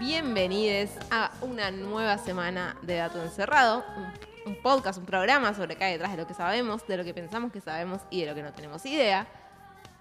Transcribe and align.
bienvenidos 0.00 0.88
a 1.10 1.30
una 1.42 1.70
nueva 1.70 2.16
semana 2.16 2.74
de 2.80 2.96
Dato 2.96 3.22
Encerrado, 3.22 3.84
un, 4.46 4.56
podcast, 4.62 4.98
un 4.98 5.04
programa 5.04 5.52
sobre 5.52 5.76
qué 5.76 5.84
hay 5.84 5.92
detrás 5.92 6.12
de 6.12 6.16
lo 6.16 6.26
que 6.26 6.32
sabemos, 6.32 6.86
de 6.86 6.96
lo 6.96 7.04
que 7.04 7.12
pensamos 7.12 7.52
que 7.52 7.60
sabemos 7.60 8.00
y 8.08 8.22
de 8.22 8.26
lo 8.28 8.34
que 8.34 8.42
no 8.42 8.50
tenemos 8.50 8.86
idea. 8.86 9.28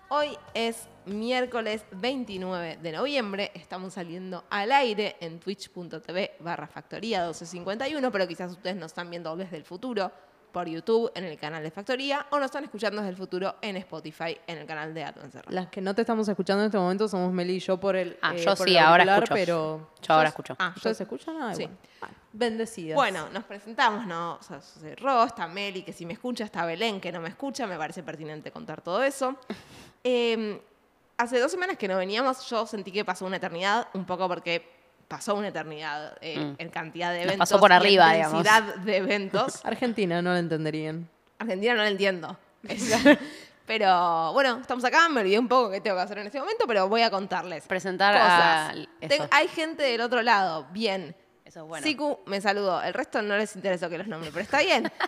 Hoy 0.08 0.38
es 0.54 0.88
miércoles 1.06 1.84
29 1.92 2.78
de 2.82 2.92
noviembre, 2.94 3.52
estamos 3.54 3.96
saliendo 3.96 4.46
al 4.50 4.72
aire 4.72 5.18
en 5.20 5.38
twitch.tv 5.38 6.38
barra 6.40 6.68
factoría 6.68 7.20
1251, 7.24 8.10
pero 8.10 8.26
quizás 8.26 8.54
ustedes 8.54 8.78
nos 8.78 8.92
están 8.92 9.10
viendo 9.10 9.36
desde 9.36 9.58
el 9.58 9.66
futuro 9.66 10.14
por 10.52 10.68
YouTube 10.68 11.12
en 11.16 11.24
el 11.24 11.38
canal 11.38 11.64
de 11.64 11.72
Factoría 11.72 12.26
o 12.32 12.38
nos 12.38 12.46
están 12.46 12.64
escuchando 12.64 12.98
desde 12.98 13.12
el 13.12 13.16
futuro 13.18 13.56
en 13.62 13.78
Spotify 13.78 14.38
en 14.48 14.58
el 14.58 14.66
canal 14.68 14.94
de 14.94 15.02
Encerrado. 15.02 15.50
Las 15.50 15.68
que 15.68 15.82
no 15.82 15.94
te 15.96 16.02
estamos 16.02 16.28
escuchando 16.28 16.64
en 16.64 16.68
este 16.68 16.78
momento 16.78 17.08
somos 17.08 17.32
Meli 17.34 17.56
y 17.56 17.60
yo 17.60 17.80
por 17.80 17.96
el. 17.96 18.18
Ah, 18.22 18.34
eh, 18.36 18.40
yo 18.44 18.56
por 18.56 18.68
sí, 18.68 18.76
el 18.76 18.84
ahora 18.84 19.04
escucho. 19.16 19.34
Pero. 19.34 19.90
Yo 20.02 20.14
ahora 20.14 20.30
escucho. 20.30 20.56
Ah, 20.60 20.74
¿Ustedes 20.76 20.98
se 20.98 21.04
escuchan? 21.04 21.36
Ah, 21.42 21.54
Sí. 21.54 21.68
bueno. 22.00 22.16
Bendecidas. 22.32 22.96
Bueno, 22.96 23.28
nos 23.34 23.44
presentamos, 23.46 24.06
¿no? 24.06 24.36
O 24.36 24.44
sea, 24.44 24.58
yo 24.58 24.80
soy 24.82 24.96
Ro, 24.96 25.24
está 25.24 25.48
Meli, 25.48 25.82
que 25.82 25.94
si 25.94 26.06
me 26.06 26.14
escucha, 26.14 26.44
está 26.44 26.66
Belén, 26.66 27.02
que 27.02 27.12
no 27.12 27.20
me 27.22 27.30
escucha, 27.30 27.66
me 27.66 27.78
parece 27.78 28.04
pertinente 28.04 28.52
contar 28.52 28.82
todo 28.82 29.04
eso. 29.04 29.36
Eh, 30.06 30.62
hace 31.18 31.40
dos 31.40 31.52
semanas 31.52 31.78
que 31.78 31.86
no 31.90 31.98
veníamos, 31.98 32.50
yo 32.50 32.66
sentí 32.66 32.90
que 32.90 33.04
pasó 33.04 33.26
una 33.26 33.36
eternidad, 33.36 33.90
un 33.94 34.06
poco 34.06 34.30
porque 34.30 34.79
pasó 35.10 35.36
una 35.36 35.50
eternidad 35.50 36.18
eh, 36.22 36.40
Mm. 36.40 36.56
en 36.58 36.70
cantidad 36.70 37.10
de 37.12 37.18
Nos 37.18 37.26
eventos. 37.26 37.50
pasó 37.50 37.60
por 37.60 37.74
arriba, 37.74 38.06
en 38.12 38.14
digamos. 38.16 38.44
densidad 38.44 38.76
de 38.76 38.96
eventos. 38.98 39.60
Argentina 39.66 40.22
no 40.22 40.32
la 40.32 40.40
entenderían. 40.40 41.10
Argentina 41.40 41.74
no 41.74 41.82
la 41.84 41.90
entiendo. 41.90 42.38
Pero 43.66 44.34
bueno, 44.34 44.58
estamos 44.62 44.84
acá, 44.84 45.08
me 45.10 45.22
olvidé 45.22 45.38
un 45.38 45.48
poco 45.48 45.70
qué 45.70 45.80
tengo 45.82 45.96
que 45.98 46.02
hacer 46.02 46.18
en 46.20 46.26
este 46.28 46.40
momento, 46.40 46.66
pero 46.66 46.90
voy 46.90 47.04
a 47.04 47.12
contarles. 47.12 47.66
Presentar 47.68 48.14
cosas. 48.16 48.32
a 48.32 48.74
eso. 49.02 49.28
hay 49.30 49.48
gente 49.48 49.84
del 49.84 50.02
otro 50.02 50.24
lado, 50.24 50.66
bien. 50.72 51.16
Eso 51.46 51.62
es 51.62 51.68
bueno. 51.68 51.86
Siku 51.86 52.20
me 52.26 52.42
saludó. 52.42 52.82
El 52.82 52.94
resto 52.96 53.22
no 53.22 53.38
les 53.38 53.56
interesó 53.56 53.88
que 53.90 53.98
los 54.00 54.08
nombres, 54.08 54.32
pero 54.34 54.44
está 54.44 54.60
bien. 54.62 54.92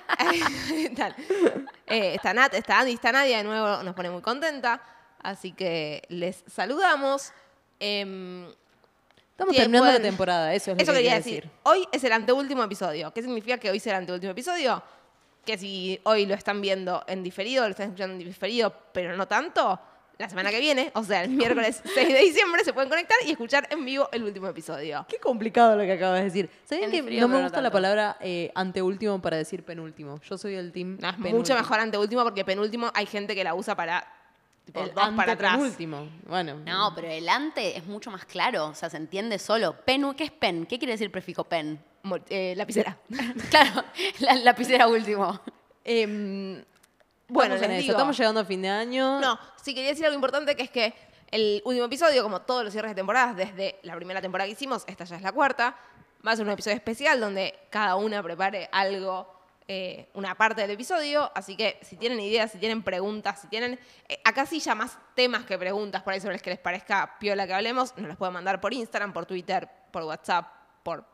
Eh, 1.87 2.15
está 2.15 2.33
Nat, 2.33 2.53
está 2.53 2.79
Andy, 2.79 2.93
está 2.93 3.11
Nadia, 3.11 3.37
de 3.39 3.43
nuevo 3.43 3.83
nos 3.83 3.93
pone 3.95 4.09
muy 4.09 4.21
contenta. 4.21 4.81
Así 5.21 5.51
que 5.51 6.03
les 6.09 6.43
saludamos. 6.47 7.33
Em, 7.79 8.45
Estamos 9.41 9.55
terminando 9.55 9.91
la 9.91 9.99
temporada, 10.01 10.53
eso 10.53 10.71
es 10.71 10.77
lo 10.77 10.83
eso 10.83 10.91
que 10.91 10.97
quería 10.99 11.15
decir. 11.15 11.49
Hoy 11.63 11.87
es 11.91 12.03
el 12.03 12.11
anteúltimo 12.13 12.63
episodio. 12.63 13.11
¿Qué 13.11 13.23
significa 13.23 13.57
que 13.57 13.71
hoy 13.71 13.79
será 13.79 13.97
el 13.97 14.03
anteúltimo 14.03 14.31
episodio? 14.31 14.83
Que 15.43 15.57
si 15.57 15.99
hoy 16.03 16.27
lo 16.27 16.35
están 16.35 16.61
viendo 16.61 17.03
en 17.07 17.23
diferido, 17.23 17.63
lo 17.63 17.71
están 17.71 17.87
escuchando 17.87 18.13
en 18.13 18.19
diferido, 18.19 18.71
pero 18.93 19.17
no 19.17 19.27
tanto, 19.27 19.79
la 20.19 20.29
semana 20.29 20.51
que 20.51 20.59
viene, 20.59 20.91
o 20.93 21.03
sea, 21.03 21.23
el 21.23 21.29
miércoles 21.31 21.81
6 21.91 22.07
de 22.07 22.19
diciembre, 22.19 22.63
se 22.63 22.71
pueden 22.73 22.87
conectar 22.89 23.17
y 23.25 23.31
escuchar 23.31 23.67
en 23.71 23.83
vivo 23.83 24.07
el 24.11 24.23
último 24.23 24.47
episodio. 24.47 25.03
Qué 25.09 25.17
complicado 25.17 25.75
lo 25.75 25.81
que 25.81 25.93
acabas 25.93 26.19
de 26.19 26.25
decir. 26.25 26.49
¿Saben 26.63 26.83
En 26.83 26.91
que 26.91 27.01
frío, 27.01 27.21
no 27.21 27.27
me 27.27 27.37
no 27.37 27.41
gusta 27.45 27.57
la 27.57 27.63
tanto. 27.69 27.73
palabra 27.77 28.17
eh, 28.21 28.51
anteúltimo 28.53 29.19
para 29.19 29.37
decir 29.37 29.63
penúltimo? 29.63 30.21
Yo 30.21 30.37
soy 30.37 30.53
el 30.53 30.71
team 30.71 30.99
No, 31.01 31.07
es 31.09 31.15
penúltimo. 31.15 31.37
mucho 31.39 31.55
mejor 31.55 31.79
anteúltimo 31.79 32.23
porque 32.23 32.45
penúltimo 32.45 32.91
hay 32.93 33.07
gente 33.07 33.33
que 33.33 33.43
la 33.43 33.55
usa 33.55 33.75
para 33.75 34.05
tipo, 34.65 34.81
El 34.81 34.93
dos 34.93 35.09
para 35.15 35.33
atrás. 35.33 35.59
Bueno. 36.27 36.55
No, 36.65 36.93
pero 36.95 37.07
el 37.07 37.27
ante 37.29 37.77
es 37.77 37.85
mucho 37.85 38.11
más 38.11 38.25
claro, 38.25 38.67
o 38.67 38.75
sea, 38.75 38.89
se 38.89 38.97
entiende 38.97 39.39
solo. 39.39 39.75
Pen, 39.85 40.13
¿Qué 40.15 40.25
es 40.25 40.31
pen? 40.31 40.65
¿Qué 40.65 40.77
quiere 40.77 40.93
decir 40.93 41.11
prefijo 41.11 41.43
pen? 41.43 41.83
Eh, 42.29 42.53
lapicera. 42.55 42.97
claro, 43.49 43.83
la 44.19 44.35
lapicera 44.35 44.87
último. 44.87 45.39
Em, 45.83 46.63
bueno, 47.27 47.55
les 47.55 47.69
digo. 47.69 47.91
Estamos 47.91 48.17
llegando 48.17 48.41
a 48.41 48.45
fin 48.45 48.61
de 48.61 48.69
año. 48.69 49.19
No, 49.19 49.39
sí 49.61 49.73
quería 49.73 49.91
decir 49.91 50.05
algo 50.05 50.15
importante 50.15 50.55
que 50.55 50.63
es 50.63 50.69
que 50.69 50.93
el 51.31 51.61
último 51.63 51.85
episodio, 51.85 52.23
como 52.23 52.41
todos 52.41 52.63
los 52.63 52.73
cierres 52.73 52.91
de 52.91 52.95
temporadas, 52.95 53.35
desde 53.35 53.79
la 53.83 53.95
primera 53.95 54.21
temporada 54.21 54.47
que 54.47 54.53
hicimos, 54.53 54.83
esta 54.85 55.05
ya 55.05 55.15
es 55.15 55.21
la 55.21 55.31
cuarta, 55.31 55.77
va 56.25 56.31
a 56.31 56.35
ser 56.35 56.45
un 56.45 56.51
episodio 56.51 56.75
especial 56.75 57.19
donde 57.19 57.57
cada 57.69 57.95
una 57.95 58.21
prepare 58.21 58.69
algo, 58.71 59.40
eh, 59.73 60.09
una 60.15 60.35
parte 60.35 60.61
del 60.61 60.71
episodio. 60.71 61.31
Así 61.33 61.55
que 61.55 61.79
si 61.81 61.95
tienen 61.95 62.19
ideas, 62.19 62.51
si 62.51 62.57
tienen 62.57 62.83
preguntas, 62.83 63.39
si 63.41 63.47
tienen. 63.47 63.79
eh, 64.09 64.19
acá 64.25 64.45
sí 64.45 64.59
ya 64.59 64.75
más 64.75 64.97
temas 65.15 65.45
que 65.45 65.57
preguntas 65.57 66.03
por 66.03 66.13
ahí 66.13 66.19
sobre 66.19 66.33
los 66.35 66.41
que 66.41 66.49
les 66.49 66.59
parezca 66.59 67.15
piola 67.19 67.47
que 67.47 67.53
hablemos, 67.53 67.95
nos 67.97 68.07
los 68.09 68.17
pueden 68.17 68.33
mandar 68.33 68.59
por 68.59 68.73
Instagram, 68.73 69.13
por 69.13 69.25
Twitter, 69.25 69.69
por 69.91 70.03
WhatsApp, 70.03 70.45
por 70.83 71.05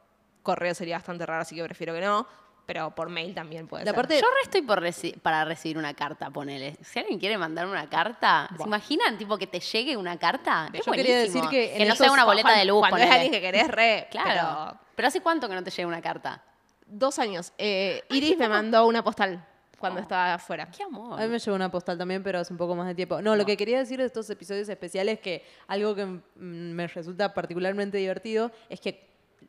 correo 0.42 0.74
sería 0.74 0.96
bastante 0.98 1.26
raro, 1.26 1.42
así 1.42 1.56
que 1.56 1.64
prefiero 1.64 1.94
que 1.94 2.02
no. 2.02 2.26
Pero 2.66 2.94
por 2.94 3.08
mail 3.08 3.34
también 3.34 3.66
puede 3.66 3.86
La 3.86 3.92
ser. 3.92 3.96
parte- 3.96 4.16
Yo 4.20 4.28
re 4.28 4.42
estoy 4.44 4.62
por 4.62 4.82
reci- 4.82 5.18
para 5.22 5.46
recibir 5.46 5.78
una 5.78 5.94
carta, 5.94 6.30
ponele. 6.30 6.76
Si 6.84 7.00
alguien 7.00 7.18
quiere 7.18 7.38
mandarme 7.38 7.72
una 7.72 7.88
carta, 7.90 8.50
¿se 8.58 8.64
imaginan 8.64 9.18
tipo 9.18 9.38
que 9.38 9.48
te 9.48 9.62
llegue 9.62 9.96
una 9.96 10.18
carta? 10.20 10.70
Es 10.74 10.86
Yo 10.86 10.92
quería 10.92 11.16
buenísimo. 11.16 11.44
decir 11.46 11.50
que 11.72 11.78
que 11.78 11.86
no 11.86 11.96
sea 11.96 12.12
una 12.12 12.26
boleta 12.26 12.52
de 12.58 12.66
luz, 12.66 12.80
Cuando 12.80 12.98
es 12.98 13.04
ponele. 13.04 13.14
alguien 13.24 13.32
que 13.32 13.40
querés, 13.42 13.68
re. 13.70 14.08
Claro. 14.12 14.30
pero- 14.30 14.80
Pero... 14.96 15.08
¿hace 15.08 15.22
cuánto 15.22 15.48
que 15.48 15.56
no 15.56 15.64
te 15.64 15.72
llega 15.72 15.88
una 15.88 16.02
carta? 16.02 16.44
Dos 16.88 17.20
años. 17.20 17.54
Eh, 17.58 18.02
Iris 18.10 18.38
me 18.38 18.48
mandó 18.48 18.88
una 18.88 19.04
postal 19.04 19.46
cuando 19.78 20.00
estaba 20.00 20.36
afuera. 20.36 20.70
Qué 20.72 20.84
amor. 20.84 21.20
A 21.20 21.24
mí 21.24 21.30
me 21.30 21.40
llegó 21.40 21.56
una 21.56 21.70
postal 21.70 21.98
también, 21.98 22.24
pero 22.24 22.40
hace 22.40 22.54
un 22.54 22.58
poco 22.58 22.76
más 22.76 22.88
de 22.88 22.96
tiempo. 22.96 23.22
No, 23.22 23.36
lo 23.36 23.46
que 23.46 23.58
quería 23.58 23.78
decir 23.78 24.00
de 24.00 24.06
estos 24.06 24.30
episodios 24.30 24.68
especiales, 24.70 25.20
que 25.20 25.44
algo 25.68 25.96
que 25.96 26.20
me 26.36 26.88
resulta 26.88 27.34
particularmente 27.34 27.98
divertido, 27.98 28.52
es 28.70 28.80
que 28.80 29.08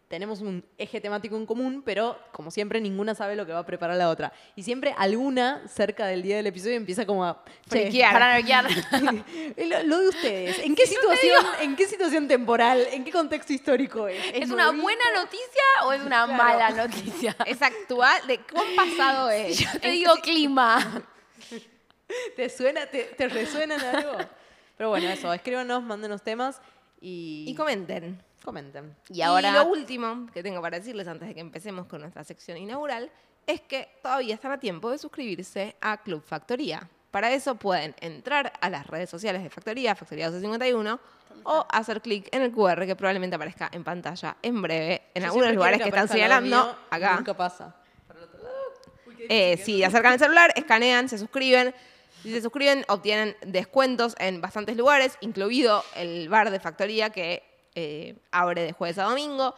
tenemos 0.08 0.40
un 0.40 0.64
eje 0.78 1.00
temático 1.02 1.36
en 1.36 1.44
común, 1.44 1.82
pero 1.84 2.18
como 2.32 2.50
siempre 2.50 2.80
ninguna 2.80 3.14
sabe 3.14 3.36
lo 3.36 3.44
que 3.44 3.52
va 3.52 3.58
a 3.58 3.66
preparar 3.66 3.96
la 3.96 4.08
otra. 4.08 4.32
Y 4.56 4.62
siempre 4.62 4.94
alguna 4.96 5.62
cerca 5.68 6.06
del 6.06 6.22
día 6.22 6.36
del 6.38 6.46
episodio 6.46 6.76
empieza 6.76 7.04
como 7.04 7.24
a... 7.26 7.44
"Che, 7.68 7.82
Friquear. 7.82 8.12
Para 8.12 8.34
nerquear. 8.34 8.66
lo, 9.58 9.82
lo 9.84 9.98
de 9.98 10.08
ustedes, 10.08 10.58
¿en 10.60 10.74
qué 10.76 10.86
situación, 10.86 11.44
en 11.60 11.76
qué 11.76 11.86
situación 11.86 12.26
temporal, 12.26 12.86
en 12.90 13.04
qué 13.04 13.10
contexto 13.10 13.52
histórico 13.52 14.08
es? 14.08 14.18
¿Es 14.32 14.50
una 14.50 14.70
buena 14.70 15.04
noticia 15.14 15.62
o 15.84 15.92
es 15.92 16.00
una 16.00 16.24
Claro. 16.26 16.42
mala 16.42 16.70
noticia? 16.70 17.36
Es 17.46 17.60
actual, 17.60 18.26
de 18.26 18.40
cuán 18.40 18.66
pasado 18.76 19.30
es. 19.30 19.58
Yo 19.58 19.68
te 19.80 19.88
¿En 19.88 19.92
digo 19.94 20.14
clima. 20.22 21.02
¿Te 22.36 22.48
suena, 22.48 22.86
te, 22.86 23.04
te 23.04 23.28
resuena 23.28 23.74
en 23.74 23.80
algo? 23.82 24.16
Pero 24.76 24.88
bueno, 24.88 25.08
eso, 25.10 25.30
escríbanos, 25.32 25.82
mándenos 25.82 26.22
temas 26.22 26.60
y, 27.00 27.44
Y 27.48 27.54
comenten. 27.54 28.22
Comenten. 28.48 28.96
Y 29.10 29.20
ahora. 29.20 29.52
lo 29.52 29.66
último 29.66 30.26
que 30.32 30.42
tengo 30.42 30.62
para 30.62 30.78
decirles 30.78 31.06
antes 31.06 31.28
de 31.28 31.34
que 31.34 31.40
empecemos 31.40 31.86
con 31.86 32.00
nuestra 32.00 32.24
sección 32.24 32.56
inaugural 32.56 33.10
es 33.46 33.60
que 33.60 33.90
todavía 34.02 34.34
están 34.34 34.52
a 34.52 34.58
tiempo 34.58 34.90
de 34.90 34.96
suscribirse 34.96 35.76
a 35.82 35.98
Club 35.98 36.22
Factoría. 36.24 36.88
Para 37.10 37.30
eso 37.32 37.56
pueden 37.56 37.94
entrar 38.00 38.52
a 38.58 38.70
las 38.70 38.86
redes 38.86 39.10
sociales 39.10 39.42
de 39.42 39.50
Factoría, 39.50 39.94
Factoría 39.94 40.26
1251, 40.28 40.98
o 41.44 41.66
hacer 41.70 42.00
clic 42.00 42.28
en 42.32 42.42
el 42.42 42.52
QR 42.52 42.86
que 42.86 42.96
probablemente 42.96 43.36
aparezca 43.36 43.68
en 43.70 43.84
pantalla 43.84 44.36
en 44.42 44.62
breve, 44.62 45.02
en 45.12 45.22
Yo 45.22 45.28
algunos 45.28 45.54
lugares 45.54 45.82
que 45.82 45.88
están 45.88 46.08
señalando, 46.08 46.74
acá. 46.90 47.16
Nunca 47.16 47.34
pasa. 47.34 47.76
Eh, 49.28 49.58
si 49.58 49.84
acercan 49.84 50.14
el 50.14 50.18
celular, 50.18 50.52
escanean, 50.56 51.08
se 51.10 51.18
suscriben. 51.18 51.74
Si 52.22 52.32
se 52.32 52.40
suscriben, 52.40 52.84
obtienen 52.88 53.36
descuentos 53.42 54.14
en 54.18 54.40
bastantes 54.40 54.76
lugares, 54.76 55.18
incluido 55.20 55.84
el 55.96 56.30
bar 56.30 56.50
de 56.50 56.60
factoría 56.60 57.10
que 57.10 57.42
eh, 57.74 58.16
abre 58.30 58.62
de 58.62 58.72
jueves 58.72 58.98
a 58.98 59.04
domingo. 59.04 59.54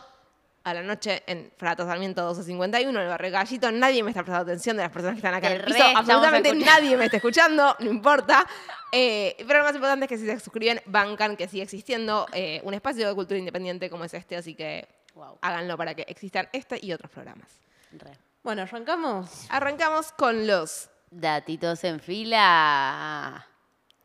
A 0.62 0.74
la 0.74 0.82
noche 0.82 1.22
en 1.26 1.50
Frato 1.56 1.86
Sarmiento 1.86 2.20
1251, 2.20 2.90
en 2.98 3.04
el 3.04 3.08
barrio 3.10 3.30
Gallito. 3.30 3.72
Nadie 3.72 4.02
me 4.02 4.10
está 4.10 4.22
prestando 4.22 4.50
atención 4.52 4.76
de 4.76 4.82
las 4.82 4.92
personas 4.92 5.14
que 5.14 5.20
están 5.20 5.32
acá 5.32 5.46
en 5.50 5.60
el 5.60 5.64
piso. 5.64 5.82
Absolutamente 5.96 6.54
nadie 6.54 6.98
me 6.98 7.06
está 7.06 7.16
escuchando, 7.16 7.74
no 7.78 7.90
importa. 7.90 8.46
Eh, 8.92 9.36
pero 9.46 9.60
lo 9.60 9.64
más 9.64 9.74
importante 9.74 10.04
es 10.04 10.08
que 10.10 10.18
si 10.18 10.26
se 10.26 10.38
suscriben, 10.38 10.82
bancan 10.84 11.34
que 11.36 11.48
sigue 11.48 11.62
existiendo 11.62 12.26
eh, 12.34 12.60
un 12.62 12.74
espacio 12.74 13.08
de 13.08 13.14
cultura 13.14 13.38
independiente 13.38 13.88
como 13.88 14.04
es 14.04 14.12
este. 14.12 14.36
Así 14.36 14.54
que 14.54 14.86
Wow. 15.14 15.38
háganlo 15.40 15.76
para 15.78 15.94
que 15.94 16.02
existan 16.06 16.48
este 16.52 16.78
y 16.80 16.92
otros 16.92 17.10
programas. 17.10 17.48
Re. 17.92 18.12
Bueno, 18.42 18.62
arrancamos. 18.62 19.46
Arrancamos 19.48 20.12
con 20.12 20.46
los 20.46 20.90
Datitos 21.10 21.82
en 21.84 21.98
fila. 22.00 23.46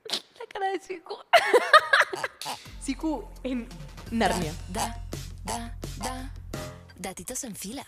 La 0.09 0.45
cara 0.51 0.68
de 0.69 0.79
Chico. 0.79 1.24
Siku 2.81 3.27
en 3.44 3.68
Narnia. 4.11 4.53
Da, 4.69 4.95
da, 5.43 5.75
da. 5.97 6.31
Datitos 6.97 7.43
en 7.43 7.55
fila. 7.55 7.85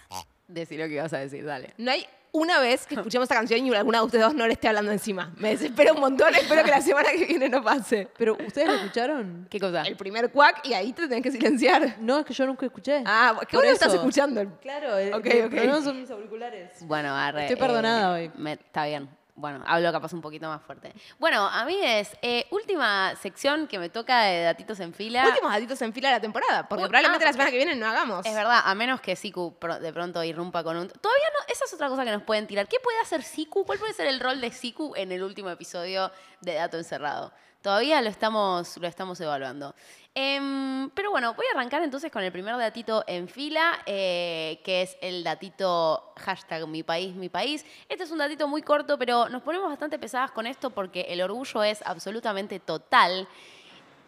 Decí 0.47 0.77
lo 0.77 0.85
que 0.87 0.93
ibas 0.93 1.13
a 1.13 1.19
decir, 1.19 1.45
dale. 1.45 1.73
No 1.77 1.91
hay 1.91 2.05
una 2.31 2.59
vez 2.59 2.85
que 2.85 2.95
escuchemos 2.95 3.25
esta 3.25 3.35
canción 3.35 3.65
y 3.65 3.73
alguna 3.73 3.99
de 3.99 4.05
ustedes 4.05 4.23
dos 4.25 4.33
no 4.35 4.45
le 4.45 4.53
esté 4.53 4.67
hablando 4.67 4.91
encima. 4.91 5.33
Me 5.37 5.49
desespera 5.49 5.93
un 5.93 5.99
montón, 5.99 6.33
espero 6.35 6.63
que 6.63 6.71
la 6.71 6.81
semana 6.81 7.09
que 7.11 7.25
viene 7.25 7.49
no 7.49 7.63
pase. 7.63 8.09
Pero, 8.17 8.37
¿ustedes 8.45 8.67
lo 8.67 8.75
escucharon? 8.75 9.47
¿Qué 9.49 9.59
cosa? 9.59 9.81
El 9.83 9.95
primer 9.97 10.31
cuac 10.31 10.65
y 10.65 10.73
ahí 10.73 10.93
te 10.93 11.07
tenés 11.07 11.23
que 11.23 11.31
silenciar. 11.31 11.97
No, 11.99 12.19
es 12.19 12.25
que 12.25 12.33
yo 12.33 12.45
nunca 12.45 12.65
escuché. 12.65 13.01
Ah, 13.05 13.39
¿qué 13.49 13.55
vos 13.57 13.65
no 13.65 13.71
estás 13.71 13.93
escuchando? 13.93 14.57
Claro, 14.61 14.97
el, 14.97 15.13
Ok, 15.13 15.25
el 15.25 15.45
ok. 15.45 15.51
problema 15.51 15.81
son 15.81 15.99
mis 16.01 16.09
auriculares. 16.11 16.71
Bueno, 16.81 17.15
arre, 17.15 17.43
Estoy 17.43 17.55
perdonada 17.57 18.11
hoy. 18.13 18.31
me- 18.37 18.53
está 18.53 18.85
bien. 18.85 19.09
Bueno, 19.38 19.63
hablo 19.68 19.92
capaz 19.92 20.13
un 20.13 20.22
poquito 20.22 20.48
más 20.48 20.63
fuerte. 20.63 20.92
Bueno, 21.19 21.48
a 21.48 21.63
mí 21.63 21.78
es 21.80 22.18
eh, 22.24 22.48
última 22.50 23.16
sección 23.18 23.68
que 23.68 23.78
me 23.78 23.88
toca 23.88 24.24
de 24.24 24.42
datitos 24.42 24.80
en 24.80 24.95
fila. 24.95 25.28
Últimos 25.28 25.51
datitos 25.51 25.80
en 25.84 25.94
fila 25.94 26.10
de 26.10 26.16
la 26.16 26.22
temporada, 26.22 26.68
porque 26.68 26.86
Uy, 26.86 26.89
probablemente 26.89 27.24
ah, 27.24 27.28
la 27.28 27.34
semana 27.34 27.51
que 27.51 27.57
viene 27.57 27.75
no 27.75 27.86
hagamos. 27.86 28.25
Es 28.25 28.34
verdad, 28.34 28.62
a 28.66 28.74
menos 28.74 29.00
que 29.00 29.16
Siku 29.16 29.56
de 29.80 29.94
pronto 29.94 30.24
irrumpa 30.24 30.63
con 30.63 30.75
un... 30.75 30.88
Todavía 30.89 31.28
no, 31.34 31.54
esa 31.54 31.66
es 31.66 31.74
otra 31.75 31.88
cosa 31.88 32.04
que 32.04 32.12
nos 32.12 32.24
pueden 32.24 32.48
tirar. 32.48 32.68
¿Qué 32.68 32.78
puede 32.84 33.00
hacer 33.00 33.22
Siku? 33.22 33.63
¿Cuál 33.63 33.78
puede 33.78 33.94
ser 33.94 34.07
el 34.07 34.19
rol 34.19 34.42
de 34.42 34.50
Siku 34.51 34.94
en 34.95 35.12
el 35.12 35.22
último 35.22 35.51
episodio 35.51 36.12
de 36.42 36.56
Dato 36.56 36.78
Encerrado? 36.78 37.31
Todavía 37.62 38.01
lo 38.01 38.09
estamos, 38.09 38.77
lo 38.77 38.88
estamos 38.88 39.19
evaluando. 39.19 39.75
Em, 40.19 40.89
pero 40.95 41.12
bueno, 41.12 41.36
voy 41.36 41.45
a 41.45 41.56
arrancar 41.56 41.83
entonces 41.83 42.12
con 42.12 42.24
el 42.24 42.31
primer 42.31 42.57
datito 42.57 43.04
en 43.06 43.27
fila, 43.27 43.80
eh, 43.86 44.59
que 44.63 44.81
es 44.81 44.98
el 45.01 45.24
datito 45.24 46.13
hashtag 46.18 46.68
mi 46.68 46.81
país, 46.81 47.15
mi 47.15 47.30
país. 47.30 47.63
Este 47.88 48.04
es 48.04 48.09
un 48.09 48.18
datito 48.18 48.48
muy 48.48 48.63
corto, 48.63 48.98
pero 48.98 49.30
nos 49.30 49.44
ponemos 49.44 49.69
bastante 49.69 50.00
pesadas 50.00 50.31
con 50.31 50.48
esto 50.48 50.71
porque 50.71 51.01
el 51.09 51.21
orgullo 51.21 51.62
es 51.63 51.83
absolutamente 51.86 52.59
total. 52.59 53.27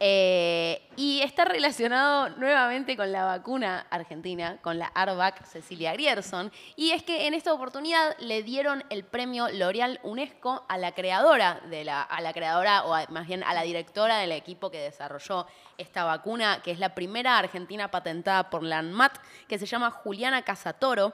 Eh, 0.02 0.82
y 0.96 1.22
está 1.22 1.44
relacionado 1.44 2.30
nuevamente 2.38 2.96
con 2.96 3.12
la 3.12 3.26
vacuna 3.26 3.86
argentina, 3.90 4.58
con 4.62 4.80
la 4.80 4.86
ARVAC 4.88 5.44
Cecilia 5.46 5.92
Grierson. 5.94 6.52
Y 6.78 6.92
es 6.92 7.04
que 7.04 7.28
en 7.28 7.34
esta 7.34 7.54
oportunidad 7.54 8.16
le 8.20 8.42
dieron 8.44 8.84
el 8.90 9.04
premio 9.04 9.50
L'Oreal 9.50 10.00
UNESCO 10.04 10.66
a 10.70 10.78
la 10.78 10.94
creadora, 10.94 11.60
de 11.70 11.84
la, 11.84 12.02
a 12.02 12.22
la 12.22 12.32
creadora 12.32 12.86
o 12.86 12.94
a- 12.94 13.08
más 13.10 13.28
bien 13.28 13.44
a 13.44 13.54
la 13.54 13.64
directora 13.64 14.20
del 14.20 14.32
equipo 14.32 14.72
que 14.72 14.80
desarrolló 14.80 15.46
esta 15.78 16.06
vacuna, 16.06 16.62
que 16.64 16.72
es 16.72 16.80
la 16.80 16.96
primera 16.96 17.38
argentina 17.38 17.92
patentada 17.92 18.50
por 18.50 18.64
la 18.64 18.78
ANMAT, 18.80 19.18
que 19.50 19.60
se 19.60 19.66
llama 19.66 19.92
Juliana 19.92 20.44
Casatoro 20.44 21.14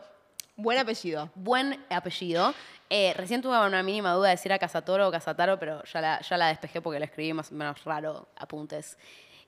Buen 0.58 0.78
apellido. 0.78 1.30
buen 1.36 1.84
apellido. 1.90 2.54
Eh, 2.90 3.14
recién 3.18 3.42
tuve 3.42 3.60
una 3.60 3.84
mínima 3.84 4.14
duda 4.14 4.30
de 4.30 4.38
si 4.38 4.48
era 4.48 4.58
Casatoro 4.58 5.10
o 5.10 5.12
Casataro, 5.12 5.60
pero 5.60 5.84
ya 5.84 6.00
la, 6.00 6.22
ya 6.22 6.38
la 6.38 6.48
despejé 6.48 6.82
porque 6.82 7.00
la 7.00 7.06
escribí 7.06 7.34
más 7.34 7.52
menos 7.52 7.84
raro, 7.84 8.30
apuntes. 8.38 8.98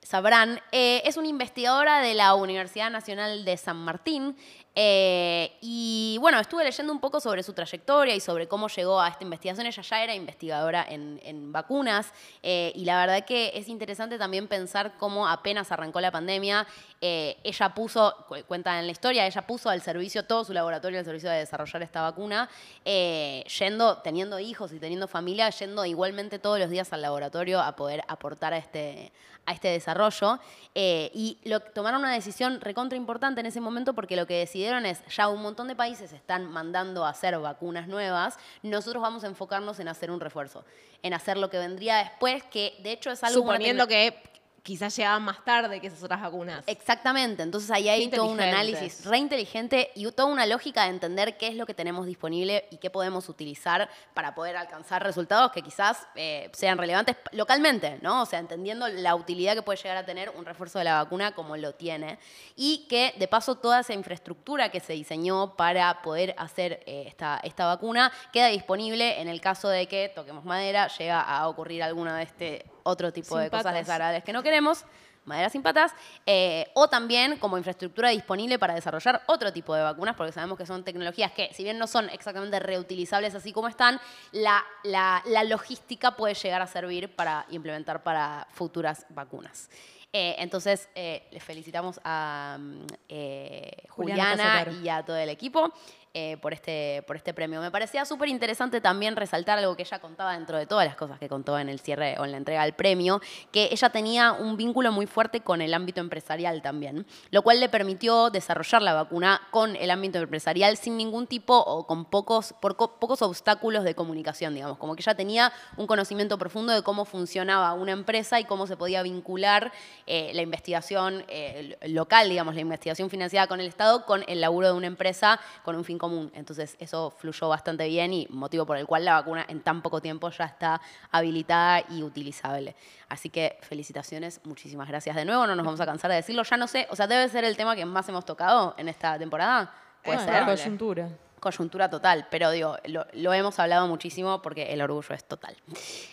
Sabrán, 0.02 0.60
eh, 0.72 1.02
es 1.06 1.18
una 1.18 1.28
investigadora 1.28 2.00
de 2.02 2.14
la 2.14 2.36
Universidad 2.36 2.90
Nacional 2.90 3.46
de 3.46 3.58
San 3.58 3.78
Martín 3.78 4.38
eh, 4.80 5.58
y 5.60 6.18
bueno, 6.20 6.40
estuve 6.40 6.64
leyendo 6.64 6.94
un 6.94 7.00
poco 7.00 7.20
sobre 7.20 7.42
su 7.42 7.52
trayectoria 7.54 8.14
y 8.14 8.20
sobre 8.20 8.48
cómo 8.48 8.68
llegó 8.68 9.02
a 9.02 9.08
esta 9.08 9.24
investigación. 9.24 9.66
Ella 9.66 9.82
ya 9.82 10.04
era 10.04 10.14
investigadora 10.14 10.86
en, 10.88 11.20
en 11.24 11.52
vacunas 11.52 12.14
eh, 12.44 12.72
y 12.76 12.86
la 12.86 13.00
verdad 13.00 13.26
que 13.26 13.54
es 13.56 13.70
interesante 13.70 14.20
también 14.20 14.48
pensar 14.48 14.94
cómo 15.00 15.28
apenas 15.28 15.72
arrancó 15.72 16.00
la 16.00 16.12
pandemia, 16.12 16.68
eh, 17.02 17.38
ella 17.44 17.70
puso, 17.74 18.16
cu- 18.28 18.44
cuenta 18.48 18.78
en 18.80 18.86
la 18.86 18.92
historia, 18.92 19.26
ella 19.26 19.42
puso 19.48 19.72
al 19.72 19.82
servicio 19.82 20.26
todo 20.26 20.46
su 20.46 20.54
laboratorio 20.54 21.00
al 21.00 21.06
servicio 21.06 21.32
de 21.32 21.38
desarrollar 21.40 21.82
esta 21.82 22.04
vacuna, 22.04 22.48
yendo, 22.86 23.98
teniendo 24.04 24.40
hijos 24.40 24.74
y 24.74 24.80
teniendo 24.80 25.08
familia, 25.08 25.50
yendo 25.50 25.86
igualmente 25.86 26.38
todos 26.38 26.60
los 26.60 26.70
días 26.70 26.94
al 26.94 27.02
laboratorio 27.02 27.60
a 27.62 27.76
poder 27.76 28.04
aportar 28.08 28.54
a 28.54 28.58
este, 28.58 29.12
a 29.48 29.54
este 29.54 29.70
desarrollo. 29.70 30.40
Y 30.76 31.38
tomaron 31.74 32.02
una 32.02 32.14
decisión 32.14 32.62
recontra 32.62 32.96
importante 32.96 33.40
en 33.40 33.48
ese 33.48 33.60
momento 33.60 33.94
porque 33.94 34.16
lo 34.16 34.28
que 34.28 34.36
decidieron 34.68 34.86
es, 34.86 35.16
ya 35.16 35.30
un 35.30 35.42
montón 35.42 35.68
de 35.68 35.76
países 35.76 36.12
están 36.12 36.50
mandando 36.52 37.06
a 37.06 37.10
hacer 37.10 37.38
vacunas 37.40 37.88
nuevas, 37.88 38.38
nosotros 38.64 39.02
vamos 39.02 39.24
a 39.24 39.28
enfocarnos 39.28 39.80
en 39.80 39.88
hacer 39.88 40.12
un 40.12 40.20
refuerzo, 40.20 40.66
en 41.04 41.14
hacer 41.14 41.38
lo 41.38 41.50
que 41.50 41.58
vendría 41.58 41.98
después, 41.98 42.44
que 42.44 42.76
de 42.80 42.92
hecho 42.92 43.12
es 43.12 43.24
algo... 43.24 43.42
Suponiendo 43.42 43.88
que 43.88 44.22
quizás 44.68 44.94
llegaban 44.98 45.24
más 45.24 45.46
tarde 45.46 45.80
que 45.80 45.88
esas 45.88 46.04
otras 46.04 46.20
vacunas. 46.20 46.62
Exactamente, 46.68 47.42
entonces 47.42 47.72
ahí 47.72 47.88
hay 47.88 48.10
todo 48.10 48.26
un 48.26 48.42
análisis 48.42 49.06
re 49.06 49.18
inteligente 49.18 49.92
y 49.96 50.12
toda 50.12 50.28
una 50.28 50.46
lógica 50.46 50.84
de 50.84 50.90
entender 50.90 51.38
qué 51.38 51.48
es 51.48 51.56
lo 51.56 51.66
que 51.66 51.74
tenemos 51.74 52.06
disponible 52.06 52.66
y 52.70 52.76
qué 52.76 52.90
podemos 52.90 53.30
utilizar 53.30 53.90
para 54.14 54.36
poder 54.36 54.58
alcanzar 54.58 55.02
resultados 55.02 55.54
que 55.54 55.62
quizás 55.62 56.06
eh, 56.16 56.50
sean 56.52 56.78
relevantes 56.78 57.16
localmente, 57.32 57.98
¿no? 58.02 58.24
O 58.24 58.26
sea, 58.26 58.40
entendiendo 58.40 58.90
la 58.90 59.16
utilidad 59.16 59.56
que 59.56 59.62
puede 59.62 59.78
llegar 59.78 59.96
a 59.96 60.06
tener 60.06 60.32
un 60.32 60.44
refuerzo 60.44 60.80
de 60.80 60.84
la 60.84 61.02
vacuna 61.02 61.34
como 61.34 61.56
lo 61.56 61.74
tiene 61.74 62.20
y 62.58 62.88
que 62.90 63.14
de 63.18 63.28
paso 63.30 63.56
toda 63.56 63.80
esa 63.80 63.94
infraestructura 63.94 64.70
que 64.70 64.82
se 64.82 64.92
diseñó 64.92 65.56
para 65.56 66.02
poder 66.02 66.36
hacer 66.38 66.84
eh, 66.86 67.06
esta, 67.08 67.40
esta 67.42 67.68
vacuna 67.68 68.12
queda 68.34 68.48
disponible 68.48 69.22
en 69.22 69.30
el 69.30 69.40
caso 69.40 69.70
de 69.70 69.88
que, 69.88 70.12
toquemos 70.14 70.44
madera, 70.44 70.90
llega 70.90 71.22
a 71.22 71.48
ocurrir 71.48 71.84
alguna 71.84 72.18
de 72.18 72.24
este 72.24 72.66
otro 72.88 73.12
tipo 73.14 73.36
Sin 73.36 73.44
de 73.44 73.50
cosas 73.50 73.64
desagradables 73.86 74.24
que 74.24 74.34
no 74.34 74.42
queremos 74.44 74.84
madera 75.26 75.50
sin 75.50 75.62
patas, 75.62 75.92
eh, 76.26 76.72
o 76.74 76.88
también 76.88 77.38
como 77.38 77.58
infraestructura 77.58 78.08
disponible 78.12 78.58
para 78.58 78.74
desarrollar 78.76 79.22
otro 79.28 79.52
tipo 79.52 79.76
de 79.76 79.82
vacunas, 79.84 80.16
porque 80.16 80.32
sabemos 80.32 80.58
que 80.58 80.66
son 80.66 80.86
tecnologías 80.86 81.34
que, 81.34 81.50
si 81.54 81.64
bien 81.64 81.78
no 81.78 81.86
son 81.86 82.10
exactamente 82.12 82.60
reutilizables 82.60 83.36
así 83.36 83.52
como 83.52 83.68
están, 83.68 84.00
la, 84.32 84.64
la- 84.84 85.22
la 85.26 85.44
logística 85.44 86.16
puede 86.16 86.34
llegar 86.34 86.62
a 86.62 86.68
servir 86.68 87.14
para 87.14 87.46
implementar 87.50 88.04
para 88.04 88.48
futuras 88.52 89.06
vacunas. 89.10 89.70
Eh, 90.14 90.36
entonces, 90.40 90.88
eh, 90.96 91.28
les 91.32 91.44
felicitamos 91.44 92.00
a 92.06 92.56
mm, 92.58 92.86
eh, 93.10 93.72
Juliana 93.90 94.34
y 94.82 94.88
a 94.88 95.04
todo 95.04 95.18
el 95.18 95.28
equipo. 95.30 95.74
Eh, 96.14 96.38
por, 96.42 96.54
este, 96.54 97.04
por 97.06 97.16
este 97.16 97.34
premio. 97.34 97.62
Me 97.62 97.70
parecía 97.70 98.06
súper 98.06 98.30
interesante 98.30 98.82
también 98.82 99.16
resaltar 99.16 99.60
algo 99.60 99.76
que 99.76 99.84
ella 99.84 100.00
contaba 100.00 100.34
dentro 100.34 100.58
de 100.58 100.66
todas 100.66 100.86
las 100.86 100.96
cosas 100.96 101.20
que 101.20 101.30
contó 101.30 101.60
en 101.60 101.70
el 101.70 101.80
cierre 101.80 102.16
o 102.20 102.26
en 102.26 102.32
la 102.32 102.38
entrega 102.38 102.64
del 102.64 102.74
premio, 102.74 103.22
que 103.52 103.70
ella 103.72 103.90
tenía 103.90 104.32
un 104.32 104.58
vínculo 104.58 104.92
muy 104.92 105.06
fuerte 105.06 105.42
con 105.42 105.62
el 105.62 105.74
ámbito 105.74 106.02
empresarial 106.02 106.62
también, 106.62 107.06
lo 107.32 107.42
cual 107.42 107.60
le 107.60 107.70
permitió 107.70 108.30
desarrollar 108.30 108.82
la 108.82 108.94
vacuna 108.94 109.42
con 109.52 109.76
el 109.76 109.92
ámbito 109.92 110.20
empresarial 110.20 110.78
sin 110.78 110.98
ningún 110.98 111.28
tipo 111.28 111.58
o 111.58 111.86
con 111.86 112.06
pocos, 112.06 112.54
pocos 112.60 113.22
obstáculos 113.22 113.84
de 113.84 113.94
comunicación, 113.94 114.54
digamos, 114.54 114.78
como 114.78 114.96
que 114.96 115.02
ella 115.02 115.16
tenía 115.16 115.54
un 115.76 115.88
conocimiento 115.88 116.38
profundo 116.38 116.74
de 116.74 116.82
cómo 116.82 117.06
funcionaba 117.06 117.74
una 117.74 117.92
empresa 117.92 118.40
y 118.40 118.46
cómo 118.46 118.68
se 118.68 118.78
podía 118.78 119.04
vincular 119.04 119.72
eh, 120.06 120.32
la 120.34 120.42
investigación 120.42 121.26
eh, 121.28 121.78
local, 121.88 122.30
digamos, 122.30 122.56
la 122.56 122.62
investigación 122.62 123.10
financiada 123.10 123.48
con 123.48 123.60
el 123.60 123.68
Estado, 123.68 124.06
con 124.06 124.24
el 124.28 124.42
laburo 124.42 124.68
de 124.68 124.74
una 124.74 124.88
empresa 124.88 125.40
con 125.64 125.76
un 125.76 125.84
fin 125.84 125.97
común. 125.98 126.32
Entonces, 126.36 126.76
eso 126.80 127.12
fluyó 127.18 127.50
bastante 127.50 127.88
bien 127.88 128.14
y 128.14 128.28
motivo 128.30 128.66
por 128.66 128.78
el 128.78 128.86
cual 128.86 129.06
la 129.06 129.14
vacuna 129.14 129.46
en 129.48 129.62
tan 129.62 129.82
poco 129.82 130.02
tiempo 130.02 130.30
ya 130.30 130.46
está 130.46 130.82
habilitada 131.12 131.84
y 131.90 132.04
utilizable. 132.04 132.76
Así 133.10 133.30
que 133.30 133.58
felicitaciones, 133.62 134.42
muchísimas 134.44 134.88
gracias 134.88 135.16
de 135.16 135.26
nuevo, 135.26 135.46
no 135.48 135.56
nos 135.56 135.66
vamos 135.66 135.80
a 135.82 135.86
cansar 135.86 136.10
de 136.12 136.18
decirlo. 136.18 136.44
Ya 136.44 136.58
no 136.58 136.68
sé, 136.68 136.88
o 136.90 136.96
sea, 136.96 137.08
debe 137.08 137.28
ser 137.30 137.44
el 137.44 137.56
tema 137.58 137.76
que 137.76 137.86
más 137.86 138.08
hemos 138.10 138.26
tocado 138.26 138.76
en 138.78 138.88
esta 138.90 139.18
temporada. 139.18 139.74
Puede 140.04 140.18
Ah, 140.20 140.26
ser 140.26 140.46
coyuntura. 140.46 141.10
coyuntura 141.40 141.90
total, 141.90 142.28
pero 142.32 142.52
digo, 142.52 142.78
lo, 142.86 143.06
lo 143.14 143.34
hemos 143.34 143.58
hablado 143.60 143.88
muchísimo 143.88 144.42
porque 144.42 144.74
el 144.74 144.82
orgullo 144.82 145.14
es 145.16 145.24
total. 145.26 145.56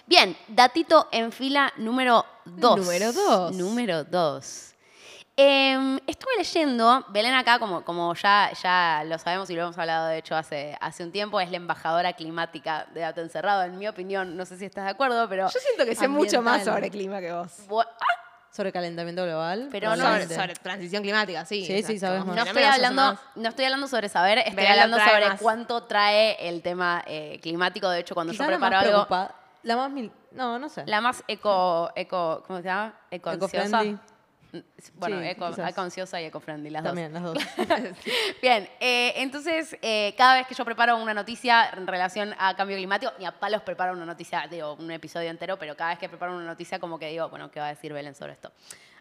Bien, 0.07 0.37
datito 0.49 1.09
en 1.13 1.33
fila 1.33 1.73
número 1.77 2.25
2. 2.45 2.79
Número 2.81 3.13
dos. 3.13 3.55
Número 3.57 4.05
2. 4.05 4.74
Estuve 5.37 6.33
leyendo, 6.39 7.05
Belén 7.09 7.35
acá, 7.35 7.59
como, 7.59 7.85
como 7.85 8.15
ya, 8.15 8.51
ya 8.63 9.03
lo 9.07 9.19
sabemos 9.19 9.51
y 9.51 9.55
lo 9.57 9.63
hemos 9.63 9.79
hablado 9.79 10.07
de 10.07 10.19
hecho 10.19 10.37
hace, 10.37 10.77
hace 10.81 11.03
un 11.03 11.11
tiempo, 11.13 11.41
es 11.41 11.51
la 11.51 11.57
embajadora 11.57 12.13
climática 12.13 12.87
de 12.95 13.01
Dato 13.01 13.21
Encerrado, 13.21 13.65
en 13.65 13.79
mi 13.79 13.89
opinión, 13.89 14.37
no 14.37 14.47
sé 14.47 14.57
si 14.59 14.65
estás 14.65 14.85
de 14.85 14.91
acuerdo, 14.91 15.29
pero... 15.29 15.47
Yo 15.49 15.59
siento 15.61 15.85
que 15.85 15.95
sé 15.97 16.09
mucho 16.09 16.41
más 16.43 16.65
sobre 16.65 16.91
clima 16.91 17.21
que 17.21 17.33
vos. 17.33 17.51
Bu- 17.69 17.85
ah, 17.85 18.05
Sobre 18.51 18.71
calentamiento 18.71 19.25
global. 19.25 19.69
Pero 19.73 19.97
no- 19.97 20.05
sobre, 20.29 20.55
transición 20.55 21.03
climática, 21.03 21.45
sí. 21.45 21.65
Sí, 21.67 21.83
sí, 21.83 21.99
sabes 21.99 22.25
más. 22.25 22.37
No 22.37 22.43
estoy, 22.45 22.63
hablando, 22.63 23.03
más. 23.03 23.21
no 23.35 23.49
estoy 23.49 23.65
hablando 23.65 23.89
sobre 23.89 24.09
saber, 24.09 24.39
estoy 24.39 24.55
Belén 24.55 24.71
hablando 24.73 24.99
sobre 25.01 25.29
más. 25.29 25.41
cuánto 25.41 25.83
trae 25.85 26.49
el 26.49 26.63
tema 26.63 27.03
eh, 27.07 27.41
climático. 27.43 27.89
De 27.91 27.99
hecho, 27.99 28.15
cuando 28.15 28.31
Quizá 28.33 28.45
yo 28.45 28.51
la 28.53 28.59
más 28.59 28.71
preparo 28.71 29.03
algo, 29.09 29.35
La 29.65 29.77
más 29.77 29.91
mil... 29.91 30.13
No, 30.31 30.61
no 30.61 30.69
sé. 30.69 30.85
La 30.87 31.01
más 31.01 31.25
eco, 31.27 31.91
eco, 31.97 32.45
¿cómo 32.47 32.61
se 32.61 32.67
llama? 32.67 32.95
Eco-ansiosa. 33.11 33.57
Eco-friendly. 33.57 33.99
Bueno, 34.95 35.21
Sí, 35.21 35.27
eco, 35.27 35.49
eco-ansiosa 35.49 36.21
y 36.21 36.27
eco-friendly, 36.27 36.71
las 36.71 36.83
También, 36.83 37.13
las 37.13 37.23
dos. 37.23 37.35
dos. 37.57 37.67
Bien, 38.43 38.69
eh, 38.81 39.15
entonces, 39.17 39.77
eh, 39.83 40.15
cada 40.17 40.35
vez 40.35 40.47
que 40.47 40.55
yo 40.55 40.65
preparo 40.65 40.97
una 40.97 41.15
noticia 41.15 41.71
en 41.77 41.87
relación 41.87 42.35
a 42.39 42.55
cambio 42.57 42.77
climático, 42.77 43.13
ni 43.19 43.27
a 43.27 43.33
palos 43.33 43.63
preparo 43.63 43.93
una 43.93 44.07
noticia, 44.07 44.47
digo, 44.51 44.75
un 44.75 44.91
episodio 44.91 45.31
entero, 45.31 45.59
pero 45.59 45.77
cada 45.77 45.91
vez 45.91 45.99
que 45.99 46.09
preparo 46.09 46.35
una 46.35 46.47
noticia, 46.47 46.79
como 46.79 46.99
que 46.99 47.09
digo, 47.09 47.29
bueno, 47.29 47.51
¿qué 47.51 47.61
va 47.61 47.67
a 47.67 47.71
decir 47.71 47.93
Belén 47.93 48.15
sobre 48.15 48.33
esto? 48.33 48.53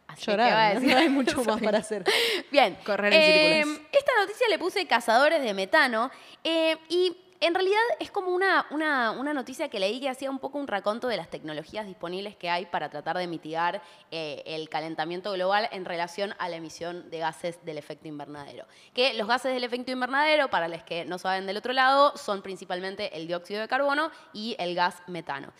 Así 0.07 0.25
que, 0.25 0.31
¿qué 0.31 0.37
va 0.37 0.67
a 0.67 0.73
Llorar. 0.73 0.81
decir 0.81 0.89
No 0.95 0.99
hay 0.99 1.09
mucho 1.09 1.43
más 1.43 1.61
para 1.61 1.77
hacer. 1.79 2.03
Bien. 2.51 2.77
Correr 2.85 3.13
en 3.13 3.19
eh. 3.19 3.81
Esta 3.91 4.11
noticia 4.19 4.47
le 4.49 4.59
puse 4.59 4.85
cazadores 4.85 5.41
de 5.41 5.53
metano 5.53 6.11
eh, 6.43 6.77
y 6.89 7.15
en 7.45 7.53
realidad 7.53 7.81
es 7.99 8.09
como 8.09 8.29
una, 8.29 8.65
una, 8.71 9.11
una 9.11 9.33
noticia 9.33 9.67
que 9.67 9.77
leí 9.79 9.99
que 9.99 10.07
hacía 10.07 10.29
un 10.29 10.39
poco 10.39 10.57
un 10.57 10.67
raconto 10.67 11.09
de 11.09 11.17
las 11.17 11.29
tecnologías 11.29 11.85
disponibles 11.85 12.37
que 12.37 12.49
hay 12.49 12.65
para 12.65 12.89
tratar 12.89 13.17
de 13.17 13.27
mitigar 13.27 13.81
eh, 14.11 14.43
el 14.45 14.69
calentamiento 14.69 15.31
global 15.33 15.67
en 15.73 15.83
relación 15.83 16.33
a 16.39 16.47
la 16.47 16.55
emisión 16.55 17.09
de 17.09 17.19
gases 17.19 17.63
del 17.65 17.77
efecto 17.77 18.07
invernadero. 18.07 18.65
Que 18.93 19.13
los 19.13 19.27
gases 19.27 19.53
del 19.53 19.65
efecto 19.65 19.91
invernadero, 19.91 20.49
para 20.49 20.69
los 20.69 20.83
que 20.83 21.03
no 21.03 21.17
saben 21.17 21.45
del 21.45 21.57
otro 21.57 21.73
lado, 21.73 22.15
son 22.15 22.41
principalmente 22.41 23.17
el 23.17 23.27
dióxido 23.27 23.59
de 23.59 23.67
carbono 23.67 24.09
y 24.31 24.55
el 24.57 24.73
gas 24.73 25.01
metano. 25.07 25.51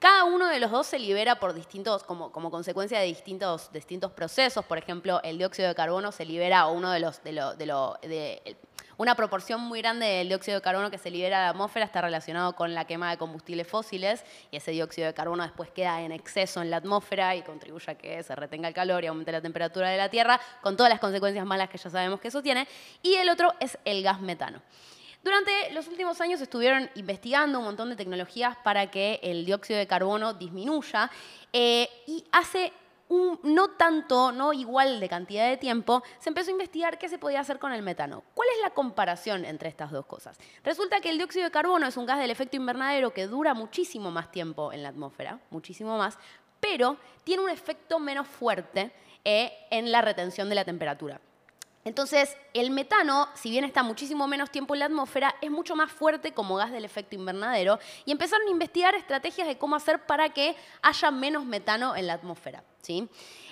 Cada 0.00 0.24
uno 0.24 0.46
de 0.48 0.60
los 0.60 0.70
dos 0.70 0.86
se 0.86 0.98
libera 0.98 1.40
por 1.40 1.54
distintos, 1.54 2.04
como, 2.04 2.30
como 2.30 2.50
consecuencia 2.50 3.00
de 3.00 3.06
distintos, 3.06 3.72
distintos 3.72 4.12
procesos. 4.12 4.64
Por 4.64 4.78
ejemplo, 4.78 5.20
el 5.24 5.38
dióxido 5.38 5.68
de 5.68 5.74
carbono 5.74 6.12
se 6.12 6.24
libera, 6.24 6.66
o 6.68 6.72
uno 6.72 6.90
de 6.90 7.00
los, 7.00 7.22
de 7.22 7.32
lo, 7.32 7.54
de 7.54 7.66
lo, 7.66 7.98
de- 8.02 8.56
una 8.98 9.14
proporción 9.14 9.60
muy 9.60 9.80
grande 9.80 10.06
del 10.06 10.28
dióxido 10.28 10.56
de 10.56 10.60
carbono 10.60 10.90
que 10.90 10.98
se 10.98 11.10
libera 11.10 11.38
a 11.38 11.42
la 11.44 11.48
atmósfera 11.50 11.86
está 11.86 12.00
relacionado 12.02 12.54
con 12.54 12.74
la 12.74 12.84
quema 12.84 13.10
de 13.10 13.16
combustibles 13.16 13.66
fósiles 13.66 14.24
y 14.50 14.56
ese 14.56 14.72
dióxido 14.72 15.06
de 15.06 15.14
carbono 15.14 15.44
después 15.44 15.70
queda 15.70 16.02
en 16.02 16.10
exceso 16.10 16.60
en 16.60 16.70
la 16.70 16.78
atmósfera 16.78 17.36
y 17.36 17.42
contribuye 17.42 17.92
a 17.92 17.94
que 17.94 18.20
se 18.24 18.34
retenga 18.34 18.66
el 18.66 18.74
calor 18.74 19.04
y 19.04 19.06
aumente 19.06 19.30
la 19.30 19.40
temperatura 19.40 19.88
de 19.88 19.96
la 19.96 20.08
Tierra, 20.08 20.40
con 20.60 20.76
todas 20.76 20.90
las 20.90 20.98
consecuencias 20.98 21.46
malas 21.46 21.68
que 21.70 21.78
ya 21.78 21.88
sabemos 21.88 22.20
que 22.20 22.28
eso 22.28 22.42
tiene. 22.42 22.66
Y 23.00 23.14
el 23.14 23.28
otro 23.28 23.54
es 23.60 23.78
el 23.84 24.02
gas 24.02 24.20
metano. 24.20 24.60
Durante 25.22 25.70
los 25.72 25.86
últimos 25.86 26.20
años 26.20 26.40
estuvieron 26.40 26.90
investigando 26.96 27.60
un 27.60 27.66
montón 27.66 27.90
de 27.90 27.96
tecnologías 27.96 28.56
para 28.64 28.90
que 28.90 29.20
el 29.22 29.44
dióxido 29.44 29.78
de 29.78 29.86
carbono 29.86 30.34
disminuya 30.34 31.08
eh, 31.52 31.88
y 32.08 32.24
hace 32.32 32.72
un- 33.08 33.40
no 33.42 33.70
tanto, 33.70 34.32
no 34.32 34.52
igual 34.52 35.00
de 35.00 35.08
cantidad 35.08 35.48
de 35.48 35.56
tiempo, 35.56 36.02
se 36.18 36.28
empezó 36.28 36.50
a 36.50 36.52
investigar 36.52 36.98
qué 36.98 37.08
se 37.08 37.18
podía 37.18 37.40
hacer 37.40 37.58
con 37.58 37.72
el 37.72 37.82
metano. 37.82 38.22
¿Cuál 38.34 38.48
es 38.54 38.62
la 38.62 38.70
comparación 38.70 39.44
entre 39.44 39.68
estas 39.68 39.90
dos 39.90 40.06
cosas? 40.06 40.36
Resulta 40.62 41.00
que 41.00 41.08
el 41.10 41.16
dióxido 41.18 41.44
de 41.44 41.50
carbono 41.50 41.86
es 41.86 41.96
un 41.96 42.06
gas 42.06 42.18
del 42.18 42.30
efecto 42.30 42.56
invernadero 42.56 43.12
que 43.14 43.26
dura 43.26 43.54
muchísimo 43.54 44.10
más 44.10 44.30
tiempo 44.30 44.72
en 44.72 44.82
la 44.82 44.90
atmósfera, 44.90 45.40
muchísimo 45.50 45.96
más, 45.96 46.18
pero 46.60 46.96
tiene 47.24 47.42
un 47.42 47.50
efecto 47.50 47.98
menos 47.98 48.26
fuerte 48.26 48.90
eh, 49.24 49.52
en 49.70 49.90
la 49.92 50.00
retención 50.02 50.48
de 50.48 50.54
la 50.54 50.64
temperatura. 50.64 51.20
Entonces, 51.88 52.36
el 52.52 52.70
metano, 52.70 53.30
si 53.32 53.48
bien 53.48 53.64
está 53.64 53.82
muchísimo 53.82 54.28
menos 54.28 54.50
tiempo 54.50 54.74
en 54.74 54.80
la 54.80 54.84
atmósfera, 54.84 55.34
es 55.40 55.50
mucho 55.50 55.74
más 55.74 55.90
fuerte 55.90 56.34
como 56.34 56.56
gas 56.56 56.70
del 56.70 56.84
efecto 56.84 57.16
invernadero 57.16 57.78
y 58.04 58.12
empezaron 58.12 58.46
a 58.46 58.50
investigar 58.50 58.94
estrategias 58.94 59.48
de 59.48 59.56
cómo 59.56 59.74
hacer 59.74 60.04
para 60.04 60.28
que 60.28 60.54
haya 60.82 61.10
menos 61.10 61.46
metano 61.46 61.96
en 61.96 62.06
la 62.06 62.12
atmósfera. 62.12 62.62
¿sí? 62.82 63.08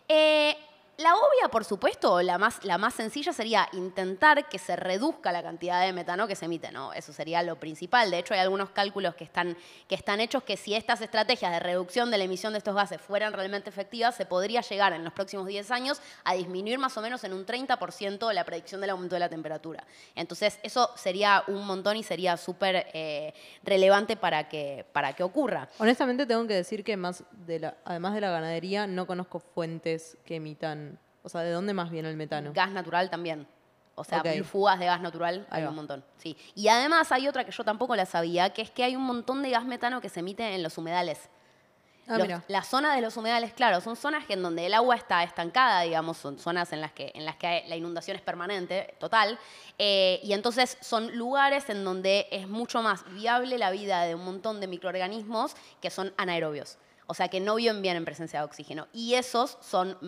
Eh, 0.07 0.55
la 0.99 1.15
obvia, 1.15 1.49
por 1.50 1.65
supuesto, 1.65 2.23
la 2.23 2.38
más, 2.38 2.65
la 2.65 2.79
más 2.79 2.95
sencilla 2.95 3.35
sería 3.35 3.69
intentar 3.73 4.49
que 4.49 4.59
se 4.59 4.76
reduzca 4.76 5.31
la 5.31 5.43
cantidad 5.43 5.85
de 5.85 5.93
metano 5.93 6.26
que 6.26 6.35
se 6.35 6.47
emite, 6.47 6.73
¿no? 6.73 6.95
Eso 6.95 7.12
sería 7.12 7.43
lo 7.43 7.61
principal. 7.61 8.11
De 8.11 8.19
hecho, 8.19 8.33
hay 8.33 8.41
algunos 8.41 8.71
cálculos 8.71 9.15
que 9.15 9.25
están, 9.25 9.59
que 9.88 9.95
están 9.95 10.21
hechos 10.21 10.43
que 10.43 10.57
si 10.57 10.75
estas 10.75 11.03
estrategias 11.03 11.53
de 11.53 11.61
reducción 11.61 12.11
de 12.11 12.17
la 12.17 12.25
emisión 12.25 12.55
de 12.55 12.59
estos 12.59 12.75
gases 12.75 13.00
fueran 13.00 13.35
realmente 13.35 13.69
efectivas, 13.69 14.15
se 14.15 14.25
podría 14.25 14.62
llegar 14.62 14.95
en 14.95 15.05
los 15.05 15.12
próximos 15.12 15.47
10 15.47 15.71
años 15.71 16.00
a 16.25 16.35
disminuir 16.35 16.79
más 16.79 16.97
o 16.97 17.03
menos 17.03 17.25
en 17.25 17.35
un 17.35 17.45
30% 17.45 18.33
la 18.33 18.45
predicción 18.45 18.81
del 18.81 18.91
aumento 18.91 19.17
de 19.17 19.21
la 19.21 19.29
temperatura. 19.29 19.85
Entonces, 20.15 20.59
eso 20.62 20.91
sería 20.97 21.45
un 21.47 21.67
montón 21.67 21.99
y 21.99 22.05
sería 22.05 22.38
súper 22.38 22.87
eh, 22.95 23.35
relevante 23.62 24.17
para 24.17 24.49
que, 24.49 24.87
para 24.93 25.12
que 25.12 25.23
ocurra. 25.23 25.69
Honestamente 25.79 26.25
tengo 26.25 26.47
que 26.47 26.55
decir 26.55 26.85
que 26.85 26.97
más 26.97 27.23
de 27.33 27.61
la, 27.61 27.76
además 27.85 28.15
de 28.15 28.23
la 28.23 28.31
ganadería, 28.31 28.87
no 28.87 29.07
conozco 29.07 29.41
fuentes 29.41 30.17
que 30.25 30.37
emitan. 30.37 30.86
O 31.26 31.28
sea, 31.28 31.40
¿de 31.40 31.50
dónde 31.50 31.75
más 31.75 31.90
viene 31.90 32.09
el 32.09 32.16
metano? 32.16 32.52
Gas 32.54 32.71
natural 32.71 33.11
también. 33.11 33.49
O 33.97 34.04
sea, 34.04 34.23
fugas 34.45 34.78
de 34.78 34.87
gas 34.87 35.00
natural 35.00 35.45
hay 35.50 35.64
un 35.64 35.75
montón. 35.75 36.04
Sí. 36.18 36.37
Y 36.54 36.68
además 36.68 37.11
hay 37.11 37.26
otra 37.26 37.45
que 37.45 37.50
yo 37.50 37.64
tampoco 37.64 37.97
la 37.97 38.06
sabía, 38.06 38.50
que 38.50 38.62
es 38.62 38.71
que 38.71 38.85
hay 38.85 38.95
un 38.95 39.02
montón 39.02 39.42
de 39.42 39.50
gas 39.50 39.64
metano 39.64 40.00
que 40.00 40.09
se 40.09 40.21
emite 40.21 40.54
en 40.54 40.62
los 40.62 40.78
humedales. 40.78 41.28
Ah, 42.06 42.18
Los- 42.18 42.42
las 42.47 42.68
zonas 42.68 42.95
de 42.95 43.00
los 43.02 43.16
humedales, 43.16 43.52
claro, 43.54 43.80
son 43.80 43.97
zonas 43.97 44.23
en 44.28 44.40
donde 44.40 44.66
el 44.66 44.75
agua 44.75 44.95
está 44.95 45.25
estancada, 45.25 45.80
digamos, 45.80 46.16
son 46.16 46.38
zonas 46.38 46.73
en 46.73 46.80
las 46.80 46.92
que, 46.92 47.11
en 47.16 47.25
las 47.25 47.35
que 47.35 47.64
la 47.66 47.75
inundación 47.75 48.16
es 48.16 48.23
permanente, 48.23 48.95
total, 49.00 49.37
eh, 49.78 50.21
y 50.23 50.33
entonces 50.33 50.78
son 50.80 51.16
lugares 51.16 51.68
en 51.68 51.83
donde 51.83 52.28
es 52.30 52.47
mucho 52.47 52.80
más 52.83 53.04
viable 53.12 53.59
la 53.59 53.73
vida 53.73 54.02
de 54.04 54.14
un 54.14 54.25
montón 54.25 54.61
de 54.61 54.68
microorganismos 54.68 55.56
que 55.80 55.90
son 55.90 56.14
anaerobios, 56.16 56.78
o 57.09 57.14
sea, 57.14 57.26
que 57.26 57.40
no 57.40 57.56
viven 57.56 57.83
bien 57.83 57.97
en 57.97 58.04
presencia 58.04 58.38
de 58.38 58.45
oxígeno, 58.45 58.87
y 58.92 59.14
esos 59.14 59.59
son 59.61 59.99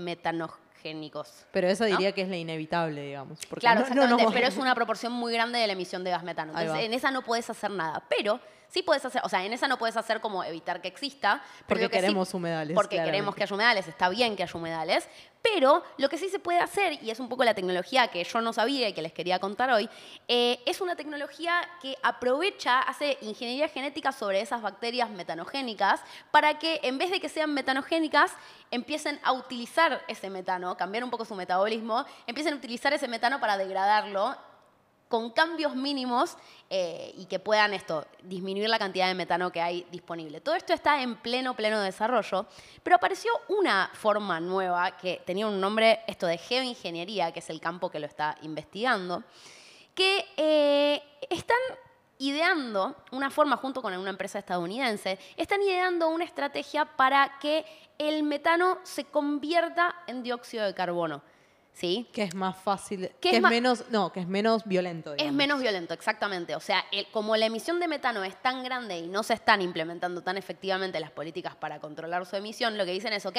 metanogénicos. 0.78 1.46
Pero 1.52 1.68
esa 1.68 1.84
¿no? 1.84 1.90
diría 1.90 2.12
que 2.12 2.22
es 2.22 2.28
la 2.28 2.36
inevitable, 2.36 3.02
digamos. 3.02 3.38
porque 3.48 3.60
Claro, 3.60 3.80
no- 3.80 3.86
exactamente, 3.86 4.32
pero 4.32 4.46
es 4.48 4.56
una 4.56 4.74
proporción 4.74 5.12
muy 5.12 5.32
grande 5.32 5.58
de 5.58 5.66
la 5.66 5.72
emisión 5.72 6.04
de 6.04 6.10
gas 6.10 6.22
metano. 6.22 6.52
Entonces, 6.58 6.84
en 6.86 6.94
esa 6.94 7.10
no 7.10 7.22
puedes 7.22 7.48
hacer 7.50 7.70
nada. 7.70 8.04
Pero 8.08 8.40
sí 8.68 8.82
puedes 8.82 9.04
hacer, 9.04 9.22
o 9.24 9.28
sea, 9.28 9.44
en 9.44 9.52
esa 9.52 9.66
no 9.68 9.78
puedes 9.78 9.96
hacer 9.96 10.20
como 10.20 10.44
evitar 10.44 10.80
que 10.80 10.88
exista. 10.88 11.40
pero 11.66 11.66
Porque 11.66 11.88
que 11.88 11.96
sí- 11.96 12.00
queremos 12.02 12.34
humedales, 12.34 12.74
Porque 12.74 12.96
claramente. 12.96 13.12
queremos 13.16 13.34
que 13.34 13.42
haya 13.44 13.54
humedales, 13.54 13.88
está 13.88 14.08
bien 14.08 14.36
que 14.36 14.42
haya 14.42 14.54
humedales. 14.54 15.08
Pero 15.40 15.84
lo 15.98 16.08
que 16.08 16.18
sí 16.18 16.28
se 16.28 16.40
puede 16.40 16.58
hacer, 16.58 17.00
y 17.02 17.10
es 17.10 17.20
un 17.20 17.28
poco 17.28 17.44
la 17.44 17.54
tecnología 17.54 18.08
que 18.08 18.24
yo 18.24 18.40
no 18.40 18.52
sabía 18.52 18.88
y 18.88 18.92
que 18.92 19.02
les 19.02 19.12
quería 19.12 19.38
contar 19.38 19.70
hoy, 19.70 19.88
eh, 20.26 20.58
es 20.66 20.80
una 20.80 20.96
tecnología 20.96 21.60
que 21.80 21.96
aprovecha, 22.02 22.80
hace 22.80 23.16
ingeniería 23.22 23.68
genética 23.68 24.10
sobre 24.10 24.40
esas 24.40 24.60
bacterias 24.62 25.08
metanogénicas 25.10 26.00
para 26.32 26.58
que 26.58 26.80
en 26.82 26.98
vez 26.98 27.10
de 27.12 27.20
que 27.20 27.28
sean 27.28 27.54
metanogénicas, 27.54 28.32
empiecen 28.72 29.20
a 29.22 29.32
utilizar 29.32 30.02
ese 30.08 30.28
metano, 30.28 30.76
cambiar 30.76 31.04
un 31.04 31.10
poco 31.10 31.24
su 31.24 31.34
metabolismo, 31.36 32.04
empiecen 32.26 32.54
a 32.54 32.56
utilizar 32.56 32.92
ese 32.92 33.06
metano 33.08 33.38
para 33.40 33.56
degradarlo 33.56 34.36
con 35.08 35.30
cambios 35.30 35.74
mínimos 35.74 36.36
eh, 36.70 37.12
y 37.16 37.24
que 37.26 37.38
puedan 37.38 37.72
esto, 37.74 38.06
disminuir 38.22 38.68
la 38.68 38.78
cantidad 38.78 39.08
de 39.08 39.14
metano 39.14 39.50
que 39.50 39.60
hay 39.60 39.86
disponible. 39.90 40.40
Todo 40.40 40.54
esto 40.54 40.72
está 40.72 41.02
en 41.02 41.16
pleno, 41.16 41.54
pleno 41.54 41.80
desarrollo, 41.80 42.46
pero 42.82 42.96
apareció 42.96 43.32
una 43.48 43.90
forma 43.94 44.38
nueva 44.38 44.96
que 44.96 45.22
tenía 45.24 45.46
un 45.46 45.60
nombre, 45.60 46.00
esto 46.06 46.26
de 46.26 46.38
geoingeniería, 46.38 47.32
que 47.32 47.40
es 47.40 47.50
el 47.50 47.60
campo 47.60 47.90
que 47.90 48.00
lo 48.00 48.06
está 48.06 48.36
investigando, 48.42 49.24
que 49.94 50.26
eh, 50.36 51.02
están 51.30 51.58
ideando 52.18 52.96
una 53.12 53.30
forma 53.30 53.56
junto 53.56 53.80
con 53.80 53.96
una 53.96 54.10
empresa 54.10 54.38
estadounidense, 54.40 55.18
están 55.36 55.62
ideando 55.62 56.08
una 56.08 56.24
estrategia 56.24 56.84
para 56.84 57.38
que 57.38 57.64
el 57.96 58.22
metano 58.22 58.78
se 58.82 59.04
convierta 59.04 60.02
en 60.06 60.22
dióxido 60.22 60.64
de 60.64 60.74
carbono. 60.74 61.22
¿Sí? 61.78 62.08
Que 62.12 62.24
es 62.24 62.34
más 62.34 62.56
fácil. 62.56 63.08
Que 63.20 63.30
Que, 63.30 63.36
es 63.36 63.42
menos. 63.42 63.84
No, 63.90 64.10
que 64.12 64.18
es 64.18 64.26
menos 64.26 64.64
violento. 64.64 65.14
Es 65.16 65.32
menos 65.32 65.60
violento, 65.60 65.94
exactamente. 65.94 66.56
O 66.56 66.60
sea, 66.60 66.84
el- 66.90 67.06
como 67.12 67.36
la 67.36 67.46
emisión 67.46 67.78
de 67.78 67.86
metano 67.86 68.24
es 68.24 68.34
tan 68.42 68.64
grande 68.64 68.98
y 68.98 69.06
no 69.06 69.22
se 69.22 69.34
están 69.34 69.62
implementando 69.62 70.20
tan 70.22 70.36
efectivamente 70.36 70.98
las 70.98 71.12
políticas 71.12 71.54
para 71.54 71.78
controlar 71.78 72.26
su 72.26 72.34
emisión, 72.34 72.76
lo 72.76 72.84
que 72.84 72.90
dicen 72.90 73.12
es, 73.12 73.24
ok, 73.26 73.36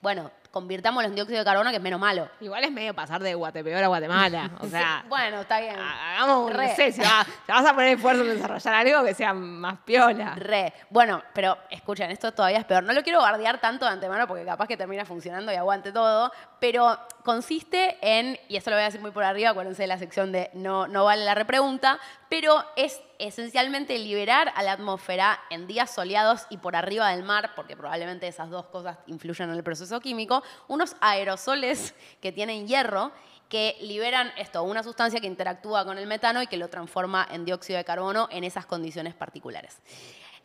bueno, 0.00 0.30
convirtámoslo 0.52 1.08
en 1.08 1.14
dióxido 1.14 1.40
de 1.40 1.44
carbono, 1.44 1.68
que 1.70 1.76
es 1.76 1.82
menos 1.82 2.00
malo. 2.00 2.28
Igual 2.40 2.64
es 2.64 2.70
medio 2.72 2.94
pasar 2.94 3.22
de 3.22 3.34
Guatepeor 3.34 3.84
a 3.84 3.88
Guatemala. 3.88 4.50
O 4.60 4.66
sea, 4.66 5.04
Bueno, 5.08 5.40
está 5.42 5.60
bien. 5.60 5.76
hagamos 5.78 6.46
un 6.50 6.56
Re. 6.56 6.68
no 6.68 6.74
sé, 6.76 6.92
si 6.92 7.00
va- 7.02 7.24
si 7.44 7.52
vas 7.52 7.66
a 7.66 7.74
poner 7.74 7.96
esfuerzo 7.96 8.22
en 8.22 8.28
desarrollar 8.28 8.74
algo 8.74 9.04
que 9.04 9.12
sea 9.14 9.34
más 9.34 9.78
piola. 9.84 10.34
Re. 10.36 10.72
Bueno, 10.88 11.22
pero 11.34 11.58
escuchen, 11.68 12.10
esto 12.10 12.32
todavía 12.32 12.58
es 12.58 12.64
peor. 12.64 12.84
No 12.84 12.92
lo 12.94 13.02
quiero 13.02 13.20
bardear 13.20 13.60
tanto 13.60 13.84
de 13.84 13.90
antemano 13.92 14.26
porque 14.26 14.44
capaz 14.46 14.66
que 14.68 14.76
termina 14.78 15.04
funcionando 15.04 15.52
y 15.52 15.56
aguante 15.56 15.92
todo, 15.92 16.32
pero 16.58 16.98
consiste 17.24 17.98
en, 18.00 18.38
y 18.48 18.56
esto 18.56 18.70
lo 18.70 18.76
voy 18.76 18.82
a 18.82 18.86
decir 18.86 19.00
muy 19.00 19.10
por 19.10 19.24
arriba, 19.24 19.50
acuérdense 19.50 19.82
de 19.82 19.88
la 19.88 19.98
sección 19.98 20.32
de 20.32 20.50
no, 20.54 20.86
no 20.86 21.04
vale 21.04 21.24
la 21.24 21.34
repregunta, 21.34 21.98
pero 22.28 22.64
es 22.76 23.00
esencialmente 23.18 23.98
liberar 23.98 24.52
a 24.54 24.62
la 24.62 24.72
atmósfera 24.72 25.40
en 25.50 25.66
días 25.66 25.90
soleados 25.90 26.46
y 26.50 26.58
por 26.58 26.76
arriba 26.76 27.10
del 27.10 27.22
mar, 27.22 27.52
porque 27.54 27.76
probablemente 27.76 28.26
esas 28.26 28.50
dos 28.50 28.66
cosas 28.66 28.98
influyen 29.06 29.50
en 29.50 29.56
el 29.56 29.62
proceso 29.62 30.00
químico, 30.00 30.42
unos 30.68 30.96
aerosoles 31.00 31.94
que 32.20 32.32
tienen 32.32 32.66
hierro 32.66 33.12
que 33.48 33.76
liberan 33.80 34.32
esto, 34.36 34.64
una 34.64 34.82
sustancia 34.82 35.20
que 35.20 35.28
interactúa 35.28 35.84
con 35.84 35.98
el 35.98 36.06
metano 36.08 36.42
y 36.42 36.48
que 36.48 36.56
lo 36.56 36.68
transforma 36.68 37.28
en 37.30 37.44
dióxido 37.44 37.76
de 37.76 37.84
carbono 37.84 38.28
en 38.32 38.42
esas 38.42 38.66
condiciones 38.66 39.14
particulares. 39.14 39.78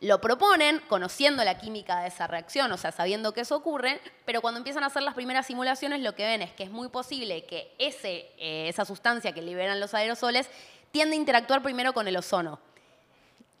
Lo 0.00 0.20
proponen 0.20 0.80
conociendo 0.88 1.44
la 1.44 1.58
química 1.58 2.00
de 2.00 2.08
esa 2.08 2.26
reacción, 2.26 2.70
o 2.72 2.76
sea, 2.76 2.90
sabiendo 2.90 3.32
que 3.32 3.42
eso 3.42 3.56
ocurre, 3.56 4.00
pero 4.24 4.40
cuando 4.40 4.58
empiezan 4.58 4.82
a 4.82 4.86
hacer 4.86 5.02
las 5.02 5.14
primeras 5.14 5.46
simulaciones 5.46 6.00
lo 6.00 6.16
que 6.16 6.24
ven 6.24 6.42
es 6.42 6.52
que 6.52 6.64
es 6.64 6.70
muy 6.70 6.88
posible 6.88 7.44
que 7.44 7.72
ese, 7.78 8.30
eh, 8.38 8.68
esa 8.68 8.84
sustancia 8.84 9.32
que 9.32 9.42
liberan 9.42 9.78
los 9.78 9.94
aerosoles 9.94 10.50
tiende 10.92 11.16
a 11.16 11.18
interactuar 11.18 11.62
primero 11.62 11.92
con 11.92 12.06
el 12.06 12.16
ozono. 12.16 12.60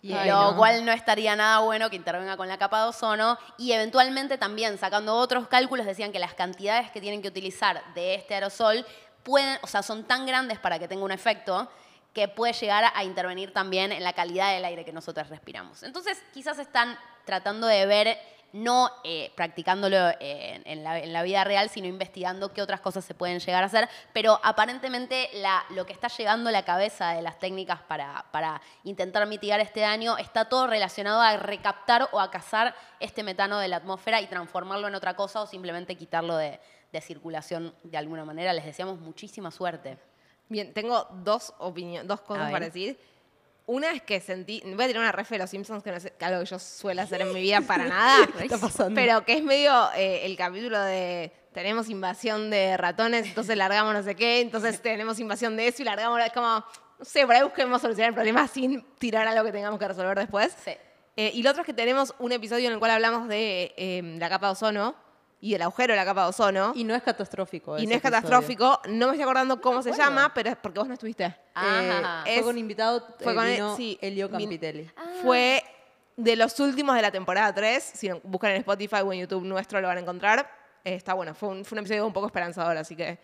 Y 0.02 0.12
Ay, 0.12 0.28
lo 0.28 0.52
no. 0.52 0.56
cual 0.56 0.84
no 0.84 0.92
estaría 0.92 1.34
nada 1.36 1.60
bueno 1.60 1.88
que 1.88 1.96
intervenga 1.96 2.36
con 2.36 2.48
la 2.48 2.58
capa 2.58 2.82
de 2.82 2.88
ozono. 2.88 3.38
Y 3.56 3.72
eventualmente 3.72 4.36
también, 4.36 4.76
sacando 4.76 5.14
otros 5.14 5.48
cálculos, 5.48 5.86
decían 5.86 6.12
que 6.12 6.18
las 6.18 6.34
cantidades 6.34 6.90
que 6.90 7.00
tienen 7.00 7.22
que 7.22 7.28
utilizar 7.28 7.82
de 7.94 8.14
este 8.14 8.34
aerosol 8.34 8.84
pueden, 9.22 9.58
o 9.62 9.66
sea, 9.66 9.82
son 9.82 10.04
tan 10.04 10.26
grandes 10.26 10.58
para 10.58 10.78
que 10.78 10.88
tenga 10.88 11.04
un 11.04 11.12
efecto 11.12 11.70
que 12.12 12.28
puede 12.28 12.52
llegar 12.52 12.92
a 12.94 13.04
intervenir 13.04 13.52
también 13.52 13.92
en 13.92 14.02
la 14.02 14.12
calidad 14.12 14.52
del 14.52 14.64
aire 14.64 14.84
que 14.84 14.92
nosotros 14.92 15.28
respiramos. 15.28 15.82
Entonces, 15.82 16.22
quizás 16.34 16.58
están 16.58 16.98
tratando 17.24 17.66
de 17.66 17.86
ver, 17.86 18.18
no 18.52 18.90
eh, 19.04 19.32
practicándolo 19.34 19.96
eh, 20.20 20.60
en, 20.64 20.84
la, 20.84 20.98
en 20.98 21.12
la 21.12 21.22
vida 21.22 21.42
real, 21.44 21.68
sino 21.70 21.86
investigando 21.86 22.52
qué 22.52 22.60
otras 22.60 22.80
cosas 22.80 23.04
se 23.04 23.14
pueden 23.14 23.38
llegar 23.40 23.62
a 23.62 23.66
hacer, 23.66 23.88
pero 24.12 24.38
aparentemente 24.42 25.30
la- 25.34 25.64
lo 25.70 25.86
que 25.86 25.92
está 25.92 26.08
llegando 26.08 26.50
a 26.50 26.52
la 26.52 26.64
cabeza 26.64 27.12
de 27.12 27.22
las 27.22 27.38
técnicas 27.38 27.80
para, 27.82 28.26
para 28.30 28.60
intentar 28.84 29.26
mitigar 29.26 29.60
este 29.60 29.80
daño 29.80 30.18
está 30.18 30.46
todo 30.48 30.66
relacionado 30.66 31.20
a 31.20 31.36
recaptar 31.36 32.08
o 32.12 32.20
a 32.20 32.30
cazar 32.30 32.74
este 33.00 33.22
metano 33.22 33.58
de 33.58 33.68
la 33.68 33.76
atmósfera 33.76 34.20
y 34.20 34.26
transformarlo 34.26 34.86
en 34.88 34.94
otra 34.94 35.14
cosa 35.16 35.40
o 35.42 35.46
simplemente 35.46 35.96
quitarlo 35.96 36.36
de, 36.36 36.60
de 36.92 37.00
circulación 37.00 37.74
de 37.82 37.96
alguna 37.96 38.24
manera. 38.24 38.52
Les 38.52 38.64
deseamos 38.64 38.98
muchísima 39.00 39.50
suerte. 39.50 39.98
Bien, 40.48 40.74
tengo 40.74 41.06
dos 41.24 41.54
opiniones, 41.58 42.06
dos 42.06 42.20
cosas 42.20 42.44
para 42.52 42.66
decir. 42.66 42.98
Una 43.66 43.92
es 43.92 44.02
que 44.02 44.20
sentí, 44.20 44.60
voy 44.64 44.84
a 44.84 44.86
tirar 44.88 45.02
una 45.02 45.12
refe 45.12 45.36
de 45.36 45.38
los 45.38 45.50
Simpsons, 45.50 45.82
que 45.84 45.90
no 45.90 45.96
es 45.96 46.12
algo 46.20 46.40
que 46.40 46.46
yo 46.46 46.58
suelo 46.58 47.02
hacer 47.02 47.20
en 47.22 47.32
mi 47.32 47.40
vida 47.42 47.60
para 47.60 47.86
nada, 47.86 48.28
está 48.40 48.58
pasando? 48.58 48.94
pero 48.94 49.24
que 49.24 49.34
es 49.34 49.42
medio 49.42 49.72
eh, 49.94 50.26
el 50.26 50.36
capítulo 50.36 50.80
de 50.80 51.32
tenemos 51.52 51.88
invasión 51.88 52.50
de 52.50 52.76
ratones, 52.76 53.26
entonces 53.26 53.56
largamos 53.56 53.94
no 53.94 54.02
sé 54.02 54.14
qué, 54.14 54.40
entonces 54.40 54.80
tenemos 54.82 55.20
invasión 55.20 55.56
de 55.56 55.68
eso 55.68 55.82
y 55.82 55.84
largamos, 55.84 56.20
es 56.20 56.32
como, 56.32 56.64
no 56.98 57.04
sé, 57.04 57.24
por 57.26 57.36
ahí 57.36 57.42
busquemos 57.42 57.80
solucionar 57.80 58.10
el 58.10 58.14
problema 58.14 58.48
sin 58.48 58.82
tirar 58.98 59.28
algo 59.28 59.44
que 59.44 59.52
tengamos 59.52 59.78
que 59.78 59.88
resolver 59.88 60.18
después. 60.18 60.56
Sí. 60.64 60.72
Eh, 61.16 61.30
y 61.34 61.42
lo 61.42 61.50
otro 61.50 61.62
es 61.62 61.66
que 61.66 61.74
tenemos 61.74 62.14
un 62.18 62.32
episodio 62.32 62.68
en 62.68 62.72
el 62.72 62.78
cual 62.78 62.92
hablamos 62.92 63.28
de 63.28 63.74
eh, 63.76 64.16
la 64.18 64.30
capa 64.30 64.46
de 64.46 64.52
ozono 64.52 64.96
y 65.42 65.52
del 65.52 65.60
agujero 65.62 65.92
de 65.92 65.96
la 65.98 66.04
capa 66.06 66.22
de 66.22 66.28
ozono. 66.30 66.72
Y 66.74 66.84
no 66.84 66.94
es 66.94 67.02
catastrófico. 67.02 67.76
Y 67.78 67.82
no 67.86 67.90
es 67.90 67.96
episodio. 67.98 68.02
catastrófico, 68.16 68.80
no 68.88 69.06
me 69.08 69.12
estoy 69.12 69.22
acordando 69.22 69.60
cómo 69.60 69.82
se 69.82 69.90
Bueno. 69.90 70.04
llama, 70.04 70.32
pero 70.34 70.48
es 70.50 70.56
porque 70.56 70.78
vos 70.78 70.88
no 70.88 70.94
estuviste. 70.94 71.24
Eh, 71.24 71.34
Ajá. 71.54 72.22
fue 72.22 72.36
Es- 72.36 72.42
con 72.42 72.56
invitado, 72.56 73.06
fue 73.20 73.32
eh, 73.32 73.36
con 73.36 73.46
vino 73.46 73.76
sí, 73.76 73.98
Elio 74.00 74.30
Campitelli. 74.30 74.90
Fue 75.20 75.62
de 76.16 76.36
los 76.36 76.58
últimos 76.60 76.94
de 76.96 77.02
la 77.02 77.10
temporada 77.10 77.52
3. 77.54 77.82
Si 77.82 78.08
buscan 78.22 78.52
en 78.52 78.56
Spotify 78.58 78.96
o 79.04 79.12
en 79.12 79.20
YouTube 79.20 79.44
nuestro 79.44 79.80
lo 79.80 79.88
van 79.88 79.98
a 79.98 80.00
encontrar. 80.00 80.48
eh, 80.84 80.94
está 80.94 81.12
bueno. 81.14 81.34
Fue 81.34 81.48
un, 81.48 81.64
fue 81.64 81.76
un 81.76 81.80
episodio 81.80 82.06
un 82.06 82.12
poco 82.12 82.26
esperanzador, 82.26 82.76
así 82.76 82.96
que 82.96 83.18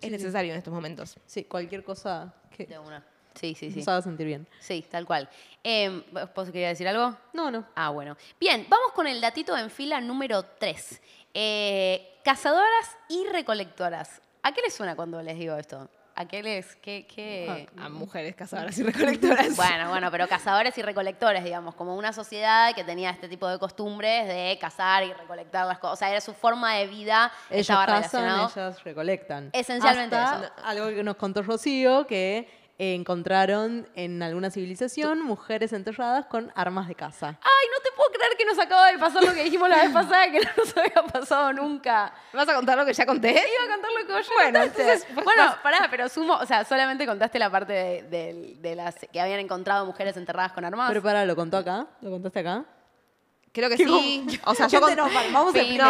es 0.00 0.10
necesario 0.10 0.52
en 0.52 0.58
estos 0.58 0.72
momentos. 0.72 1.16
Sí, 1.26 1.44
cualquier 1.44 1.84
cosa 1.84 2.34
que 2.56 2.64
De 2.66 2.78
una. 2.78 3.04
Sí, 3.34 3.54
sí, 3.54 3.70
sí. 3.70 3.78
nos 3.78 3.88
haga 3.88 4.02
sentir 4.02 4.26
bien. 4.26 4.48
Sí, 4.58 4.84
tal 4.90 5.06
cual. 5.06 5.28
Eh, 5.62 6.02
¿Vos 6.34 6.50
querías 6.50 6.70
decir 6.72 6.88
algo? 6.88 7.16
No, 7.32 7.50
no. 7.52 7.64
Ah, 7.76 7.90
bueno. 7.90 8.16
Bien, 8.40 8.66
vamos 8.68 8.90
con 8.92 9.06
el 9.06 9.20
datito 9.20 9.56
en 9.56 9.70
fila 9.70 10.00
número 10.00 10.42
3. 10.42 11.00
Cazadoras 12.24 12.96
y 13.08 13.26
recolectoras. 13.32 14.20
¿A 14.42 14.52
qué 14.52 14.62
les 14.62 14.74
suena 14.74 14.96
cuando 14.96 15.22
les 15.22 15.38
digo 15.38 15.56
esto? 15.56 15.88
¿A 16.14 16.26
qué 16.26 16.42
les...? 16.42 16.74
Qué, 16.76 17.06
qué... 17.06 17.68
A 17.78 17.88
mujeres 17.88 18.34
cazadoras 18.34 18.76
y 18.78 18.82
recolectoras. 18.82 19.54
Bueno, 19.56 19.88
bueno, 19.88 20.10
pero 20.10 20.26
cazadores 20.26 20.76
y 20.76 20.82
recolectores, 20.82 21.44
digamos, 21.44 21.76
como 21.76 21.94
una 21.96 22.12
sociedad 22.12 22.74
que 22.74 22.82
tenía 22.82 23.10
este 23.10 23.28
tipo 23.28 23.46
de 23.48 23.56
costumbres 23.60 24.26
de 24.26 24.58
cazar 24.60 25.04
y 25.04 25.12
recolectar 25.12 25.64
las 25.66 25.78
cosas. 25.78 25.92
O 25.92 25.96
sea, 25.96 26.10
era 26.10 26.20
su 26.20 26.34
forma 26.34 26.74
de 26.74 26.88
vida, 26.88 27.30
Ellos 27.50 27.60
estaba 27.60 27.86
cazan, 27.86 28.22
relacionado. 28.24 28.50
ellas 28.52 28.82
recolectan. 28.84 29.50
Esencialmente 29.52 30.16
Hasta 30.16 30.46
eso. 30.46 30.54
Algo 30.64 30.88
que 30.88 31.04
nos 31.04 31.14
contó 31.14 31.42
Rocío, 31.42 32.04
que 32.08 32.48
eh, 32.80 32.94
encontraron 32.94 33.88
en 33.94 34.20
alguna 34.20 34.50
civilización 34.50 35.22
mujeres 35.22 35.72
enterradas 35.72 36.26
con 36.26 36.50
armas 36.56 36.88
de 36.88 36.96
caza. 36.96 37.28
Ay, 37.28 37.66
no 37.72 37.80
te 37.82 37.90
puedo 37.96 38.07
creer 38.18 38.36
que 38.36 38.44
nos 38.44 38.58
acaba 38.58 38.90
de 38.92 38.98
pasar 38.98 39.22
lo 39.24 39.32
que 39.32 39.44
dijimos 39.44 39.68
la 39.68 39.76
vez 39.82 39.90
pasada, 39.90 40.30
que 40.30 40.40
no 40.40 40.50
nos 40.56 40.76
había 40.76 41.02
pasado 41.12 41.52
nunca. 41.52 42.12
¿Me 42.32 42.38
vas 42.38 42.48
a 42.48 42.54
contar 42.54 42.76
lo 42.76 42.84
que 42.84 42.92
ya 42.92 43.06
conté? 43.06 43.30
Iba 43.30 43.40
a 43.40 43.76
contar 43.76 43.90
lo 43.92 44.06
que 44.06 44.22
ya 44.22 44.34
Bueno, 44.34 44.58
contaste. 44.60 44.82
entonces, 44.82 45.06
pues, 45.14 45.24
bueno, 45.24 45.44
vas- 45.44 45.56
pará, 45.56 45.88
pero 45.90 46.08
sumo, 46.08 46.34
o 46.34 46.46
sea, 46.46 46.64
solamente 46.64 47.06
contaste 47.06 47.38
la 47.38 47.50
parte 47.50 47.72
de, 47.72 48.02
de- 48.02 48.56
de 48.60 48.74
las 48.74 48.94
que 49.12 49.20
habían 49.20 49.40
encontrado 49.40 49.86
mujeres 49.86 50.16
enterradas 50.16 50.52
con 50.52 50.64
armas. 50.64 50.88
Pero 50.88 51.02
para, 51.02 51.24
¿lo 51.24 51.34
contó 51.36 51.56
acá? 51.56 51.86
¿Lo 52.00 52.10
contaste 52.10 52.40
acá? 52.40 52.64
Creo 53.58 53.68
que 53.70 53.76
¿Qué 53.76 53.86
sí. 53.86 54.40
O 54.44 54.54
sea, 54.54 54.68
yo 54.68 54.80
con- 54.80 54.94
no, 54.94 55.08
vamos 55.32 55.52
a 55.54 55.58
explicar 55.58 55.86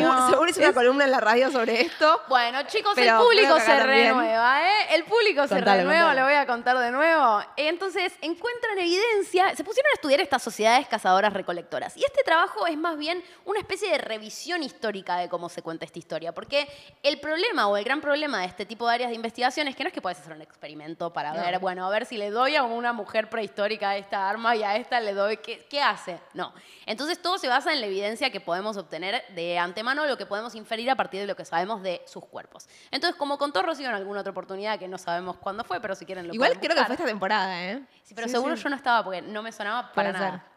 No, 0.00 0.28
seguro 0.30 0.48
hice 0.48 0.60
una 0.60 0.72
columna 0.72 1.04
en 1.04 1.10
la 1.10 1.20
radio 1.20 1.50
sobre 1.50 1.82
esto. 1.82 2.22
Bueno, 2.28 2.62
chicos, 2.62 2.96
el 2.96 3.14
público 3.16 3.60
se 3.60 3.66
también. 3.66 4.08
renueva, 4.08 4.62
¿eh? 4.62 4.94
El 4.94 5.04
público 5.04 5.42
se 5.46 5.56
Contalo, 5.56 5.80
renueva, 5.82 6.06
contalo. 6.08 6.20
lo 6.20 6.26
voy 6.26 6.34
a 6.34 6.46
contar 6.46 6.78
de 6.78 6.90
nuevo. 6.90 7.42
Entonces, 7.56 8.14
encuentran 8.22 8.78
evidencia, 8.78 9.54
se 9.54 9.62
pusieron 9.62 9.90
a 9.92 9.94
estudiar 9.96 10.20
estas 10.22 10.42
sociedades 10.42 10.86
cazadoras-recolectoras. 10.88 11.96
Y 11.96 12.04
este 12.04 12.22
trabajo 12.24 12.66
es 12.66 12.78
más 12.78 12.96
bien 12.96 13.22
una 13.44 13.58
especie 13.60 13.90
de 13.90 13.98
revisión 13.98 14.62
histórica 14.62 15.16
de 15.18 15.28
cómo 15.28 15.48
se 15.50 15.60
cuenta 15.60 15.84
esta 15.84 15.98
historia. 15.98 16.32
Porque 16.32 16.66
el 17.02 17.20
problema 17.20 17.66
o 17.68 17.76
el 17.76 17.84
gran 17.84 18.00
problema 18.00 18.40
de 18.40 18.46
este 18.46 18.64
tipo 18.64 18.88
de 18.88 18.94
áreas 18.94 19.10
de 19.10 19.16
investigación 19.16 19.68
es 19.68 19.76
que 19.76 19.82
no 19.84 19.88
es 19.88 19.92
que 19.94 20.00
puedes 20.00 20.18
hacer 20.18 20.32
un 20.32 20.40
experimento 20.42 21.12
para 21.12 21.32
ver, 21.34 21.58
bueno, 21.58 21.86
a 21.86 21.90
ver 21.90 22.06
si 22.06 22.16
le 22.16 22.30
doy 22.30 22.56
a 22.56 22.62
una 22.62 22.92
mujer 22.94 23.28
prehistórica 23.28 23.96
esta 23.96 24.28
arma 24.30 24.56
y 24.56 24.62
a 24.62 24.76
esta 24.76 24.98
le 25.00 25.12
doy, 25.12 25.36
¿qué, 25.36 25.66
qué 25.68 25.82
hace? 25.82 26.18
No. 26.32 26.54
Entonces, 26.86 27.01
todo 27.20 27.38
se 27.38 27.48
basa 27.48 27.72
en 27.72 27.80
la 27.80 27.86
evidencia 27.86 28.30
que 28.30 28.40
podemos 28.40 28.76
obtener 28.76 29.24
de 29.34 29.58
antemano, 29.58 30.06
lo 30.06 30.16
que 30.16 30.26
podemos 30.26 30.54
inferir 30.54 30.90
a 30.90 30.96
partir 30.96 31.20
de 31.20 31.26
lo 31.26 31.36
que 31.36 31.44
sabemos 31.44 31.82
de 31.82 32.02
sus 32.06 32.24
cuerpos. 32.24 32.68
Entonces, 32.90 33.16
como 33.18 33.38
contó 33.38 33.62
Rocío 33.62 33.88
en 33.88 33.94
alguna 33.94 34.20
otra 34.20 34.30
oportunidad, 34.32 34.78
que 34.78 34.88
no 34.88 34.98
sabemos 34.98 35.36
cuándo 35.36 35.64
fue, 35.64 35.80
pero 35.80 35.94
si 35.94 36.04
quieren 36.06 36.28
lo 36.28 36.34
Igual 36.34 36.58
creo 36.58 36.76
que 36.76 36.84
fue 36.84 36.94
esta 36.94 37.06
temporada, 37.06 37.64
¿eh? 37.64 37.82
Sí, 38.02 38.14
pero 38.14 38.26
Sí, 38.28 38.32
seguro 38.32 38.56
sí. 38.56 38.62
yo 38.62 38.70
no 38.70 38.76
estaba 38.76 39.04
porque 39.04 39.22
no 39.22 39.42
me 39.42 39.52
sonaba 39.52 39.92
para 39.92 40.10
Puede 40.10 40.24
nada. 40.24 40.30
ser. 40.38 40.52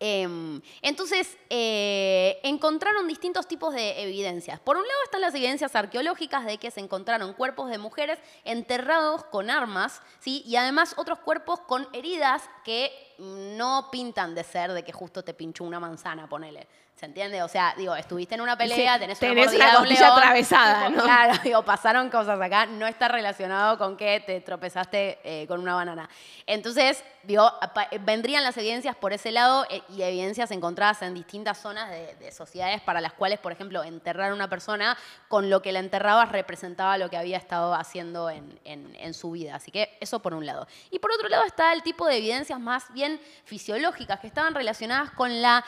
Em, 0.00 0.60
entonces, 0.80 1.36
eh, 1.50 2.38
encontraron 2.44 3.08
distintos 3.08 3.48
tipos 3.48 3.74
de 3.74 4.00
evidencias. 4.02 4.60
Por 4.60 4.76
un 4.76 4.86
lado 4.86 5.00
están 5.04 5.20
las 5.20 5.34
evidencias 5.34 5.74
arqueológicas 5.74 6.44
de 6.44 6.58
que 6.58 6.70
se 6.70 6.78
encontraron 6.78 7.32
cuerpos 7.32 7.68
de 7.68 7.78
mujeres 7.78 8.18
enterrados 8.44 9.24
con 9.24 9.50
armas, 9.50 10.00
¿sí? 10.20 10.44
y 10.46 10.54
además 10.54 10.94
otros 10.98 11.18
cuerpos 11.18 11.58
con 11.60 11.88
heridas 11.92 12.48
que 12.64 12.92
no 13.18 13.88
pintan 13.90 14.34
de 14.34 14.44
ser 14.44 14.72
de 14.72 14.82
que 14.84 14.92
justo 14.92 15.22
te 15.22 15.34
pinchó 15.34 15.64
una 15.64 15.80
manzana, 15.80 16.28
ponele. 16.28 16.66
¿Se 16.94 17.06
entiende? 17.06 17.40
O 17.44 17.48
sea, 17.48 17.74
digo, 17.76 17.94
estuviste 17.94 18.34
en 18.34 18.40
una 18.40 18.58
pelea, 18.58 18.94
Sí, 18.94 19.00
tenés 19.00 19.20
una, 19.22 19.28
tenés 19.30 19.54
una 19.54 19.78
costilla 19.78 20.08
atravesada, 20.16 20.88
¿no? 20.88 21.04
Claro, 21.04 21.34
digo, 21.44 21.62
pasaron 21.64 22.10
cosas 22.10 22.40
acá, 22.40 22.66
no 22.66 22.88
está 22.88 23.06
relacionado 23.06 23.78
con 23.78 23.96
que 23.96 24.18
te 24.26 24.40
tropezaste 24.40 25.20
eh, 25.22 25.46
con 25.46 25.60
una 25.60 25.76
banana. 25.76 26.08
Entonces, 26.44 27.04
digo, 27.22 27.48
eh, 27.92 27.98
vendrían 28.00 28.42
las 28.42 28.56
evidencias 28.56 28.96
por 28.96 29.12
ese 29.12 29.30
lado 29.30 29.64
eh, 29.70 29.80
y 29.90 30.02
evidencias 30.02 30.50
encontradas 30.50 31.00
en 31.02 31.14
distintas 31.14 31.58
zonas 31.58 31.88
de, 31.88 32.16
de 32.16 32.32
sociedades 32.32 32.80
para 32.80 33.00
las 33.00 33.12
cuales, 33.12 33.38
por 33.38 33.52
ejemplo, 33.52 33.84
enterrar 33.84 34.32
a 34.32 34.34
una 34.34 34.48
persona 34.50 34.98
con 35.28 35.50
lo 35.50 35.62
que 35.62 35.70
la 35.70 35.78
enterrabas 35.78 36.32
representaba 36.32 36.98
lo 36.98 37.08
que 37.10 37.16
había 37.16 37.36
estado 37.36 37.74
haciendo 37.74 38.28
en, 38.28 38.58
en- 38.64 38.96
en 38.98 39.14
su 39.14 39.30
vida. 39.30 39.54
Así 39.54 39.70
que 39.70 39.96
eso 40.00 40.18
por 40.20 40.34
un 40.34 40.44
lado. 40.44 40.66
Y 40.90 40.98
por 40.98 41.12
otro 41.12 41.28
lado 41.28 41.44
está 41.44 41.72
el 41.72 41.84
tipo 41.84 42.06
de 42.08 42.16
evidencias 42.16 42.58
más 42.58 42.92
bien 42.92 43.07
fisiológicas 43.44 44.20
que 44.20 44.26
estaban 44.26 44.54
relacionadas 44.54 45.10
con 45.10 45.40
la, 45.40 45.64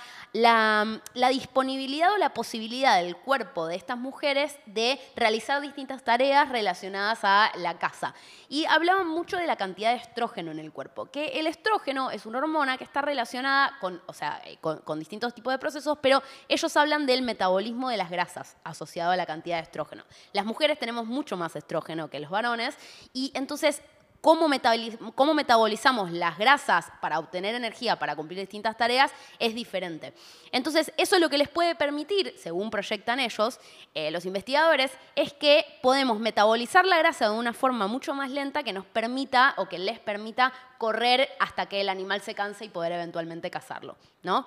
disponibilidad 1.31 2.13
o 2.13 2.19
la 2.19 2.35
posibilidad 2.35 3.01
del 3.03 3.17
cuerpo 3.17 3.67
de 3.67 3.77
estas 3.77 3.99
mujeres 3.99 4.59
de 4.67 5.01
realizar 5.17 5.61
distintas 5.61 6.03
tareas 6.03 6.49
relacionadas 6.49 7.21
a 7.23 7.51
la 7.57 7.79
caza. 7.79 8.15
Y 8.49 8.65
hablaban 8.67 9.09
mucho 9.09 9.37
de 9.37 9.47
la 9.47 9.57
cantidad 9.57 9.93
de 9.93 9.99
estrógeno 9.99 10.51
en 10.51 10.59
el 10.59 10.73
cuerpo, 10.73 11.11
que 11.11 11.39
el 11.41 11.47
estrógeno 11.47 12.11
es 12.11 12.27
una 12.27 12.39
hormona 12.39 12.77
que 12.77 12.85
está 12.85 13.01
relacionada 13.01 13.79
con, 13.81 14.03
o 14.07 14.13
sea, 14.13 14.41
eh, 14.45 14.59
con 14.59 14.99
distintos 14.99 15.35
tipos 15.35 15.53
de 15.53 15.59
procesos, 15.59 15.99
pero 16.03 16.23
ellos 16.49 16.77
hablan 16.77 17.07
del 17.07 17.23
metabolismo 17.23 17.89
de 17.89 17.97
las 17.97 18.11
grasas 18.11 18.57
asociado 18.65 19.13
a 19.13 19.17
la 19.17 19.27
cantidad 19.27 19.57
de 19.57 19.63
estrógeno. 19.63 20.05
Las 20.33 20.45
mujeres 20.45 20.79
tenemos 20.79 21.07
mucho 21.07 21.37
más 21.37 21.57
estrógeno 21.57 22.11
que 22.11 22.21
los 22.21 22.31
varones 22.31 22.77
y 23.13 23.33
entonces 23.35 23.83
cómo, 24.21 24.49
metaboliz- 24.49 25.15
cómo 25.15 25.35
metabolizamos 25.35 26.11
las 26.13 26.39
grasas 26.39 26.93
para 27.01 27.19
obtener 27.19 27.55
energía, 27.55 27.97
para 27.97 28.17
cumplir 28.17 28.39
distintas 28.39 28.77
tareas, 28.77 29.13
es 29.39 29.55
diferente. 29.55 30.13
Entonces, 30.53 30.93
eso 30.97 31.19
lo 31.19 31.29
que 31.29 31.39
les 31.39 31.49
puede 31.49 31.75
permitir, 31.75 32.35
según 32.39 32.71
proyectan 32.71 33.21
ellos, 33.21 33.61
eh, 33.95 34.11
los 34.11 34.27
investigadores, 34.27 34.93
es 35.17 35.33
que 35.33 35.65
podemos 35.83 36.19
metabolizar 36.21 36.85
la 36.85 36.99
grasa 36.99 37.29
de 37.31 37.37
una 37.37 37.53
forma 37.53 37.87
mucho 37.87 38.15
más 38.15 38.31
lenta 38.31 38.63
que 38.63 38.73
nos 38.73 38.85
permita 38.87 39.55
o 39.57 39.69
que 39.69 39.79
les 39.79 39.99
permita 39.99 40.53
correr 40.79 41.29
hasta 41.39 41.67
que 41.67 41.81
el 41.81 41.89
animal 41.89 42.21
se 42.21 42.35
canse 42.35 42.65
y 42.65 42.69
poder 42.69 42.93
eventualmente 42.93 43.51
cazarlo, 43.51 43.97
¿no? 44.23 44.47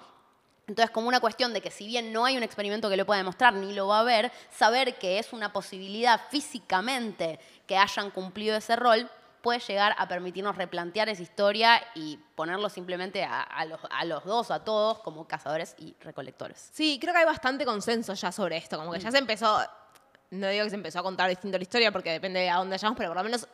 Entonces, 0.66 0.92
como 0.92 1.10
una 1.10 1.20
cuestión 1.20 1.54
de 1.54 1.60
que 1.60 1.72
si 1.72 1.86
bien 1.86 2.14
no 2.14 2.24
hay 2.24 2.38
un 2.38 2.44
experimento 2.44 2.90
que 2.90 2.96
lo 2.96 3.06
pueda 3.06 3.18
demostrar, 3.18 3.54
ni 3.54 3.74
lo 3.74 3.88
va 3.88 3.98
a 3.98 4.00
haber, 4.00 4.32
saber 4.50 4.98
que 4.98 5.20
es 5.20 5.34
una 5.34 5.52
posibilidad 5.52 6.22
físicamente 6.30 7.38
que 7.68 7.78
hayan 7.78 8.12
cumplido 8.12 8.56
ese 8.56 8.78
rol 8.78 9.10
puede 9.44 9.60
llegar 9.60 9.94
a 9.98 10.08
permitirnos 10.08 10.56
replantear 10.56 11.10
esa 11.10 11.22
historia 11.22 11.80
y 11.96 12.18
ponerlo 12.34 12.70
simplemente 12.70 13.26
a, 13.26 13.42
a 13.42 13.66
los, 13.66 13.80
a 13.92 14.06
los 14.06 14.24
dos, 14.24 14.50
a 14.52 14.64
todos, 14.64 15.00
como 15.00 15.28
cazadores 15.28 15.76
y 15.78 15.94
recolectores. 16.00 16.70
Sí, 16.72 16.98
creo 17.00 17.14
que 17.14 17.20
hay 17.20 17.26
bastante 17.26 17.66
consenso 17.66 18.14
ya 18.14 18.32
sobre 18.32 18.56
esto. 18.56 18.78
Como 18.78 18.94
que 18.94 19.00
ya 19.00 19.12
se 19.12 19.18
empezó. 19.18 19.60
No 20.32 20.48
digo 20.48 20.64
que 20.64 20.70
se 20.70 20.78
empezó 20.78 21.00
a 21.00 21.04
contar 21.04 21.30
distinto 21.30 21.58
la 21.58 21.64
historia 21.64 21.92
porque 21.92 22.12
depende 22.12 22.40
de 22.40 22.50
a 22.50 22.56
dónde 22.56 22.76
vayamos, 22.76 22.98
pero 22.98 23.10
por 23.10 23.18
lo 23.18 23.24
menos 23.24 23.46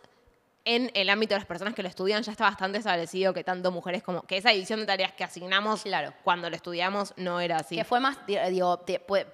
en 0.75 0.91
el 0.93 1.09
ámbito 1.09 1.33
de 1.33 1.39
las 1.39 1.47
personas 1.47 1.73
que 1.73 1.81
lo 1.81 1.89
estudian 1.89 2.21
ya 2.21 2.31
está 2.31 2.43
bastante 2.43 2.77
establecido 2.77 3.33
que 3.33 3.43
tanto 3.43 3.71
mujeres 3.71 4.03
como. 4.03 4.21
que 4.21 4.37
esa 4.37 4.51
división 4.51 4.79
de 4.79 4.85
tareas 4.85 5.13
que 5.13 5.23
asignamos 5.23 5.81
Claro. 5.81 6.13
cuando 6.23 6.47
lo 6.49 6.55
estudiamos 6.55 7.13
no 7.17 7.39
era 7.39 7.57
así. 7.57 7.75
Que 7.75 7.83
fue 7.83 7.99
más, 7.99 8.23
di- 8.27 8.37
digo, 8.51 8.85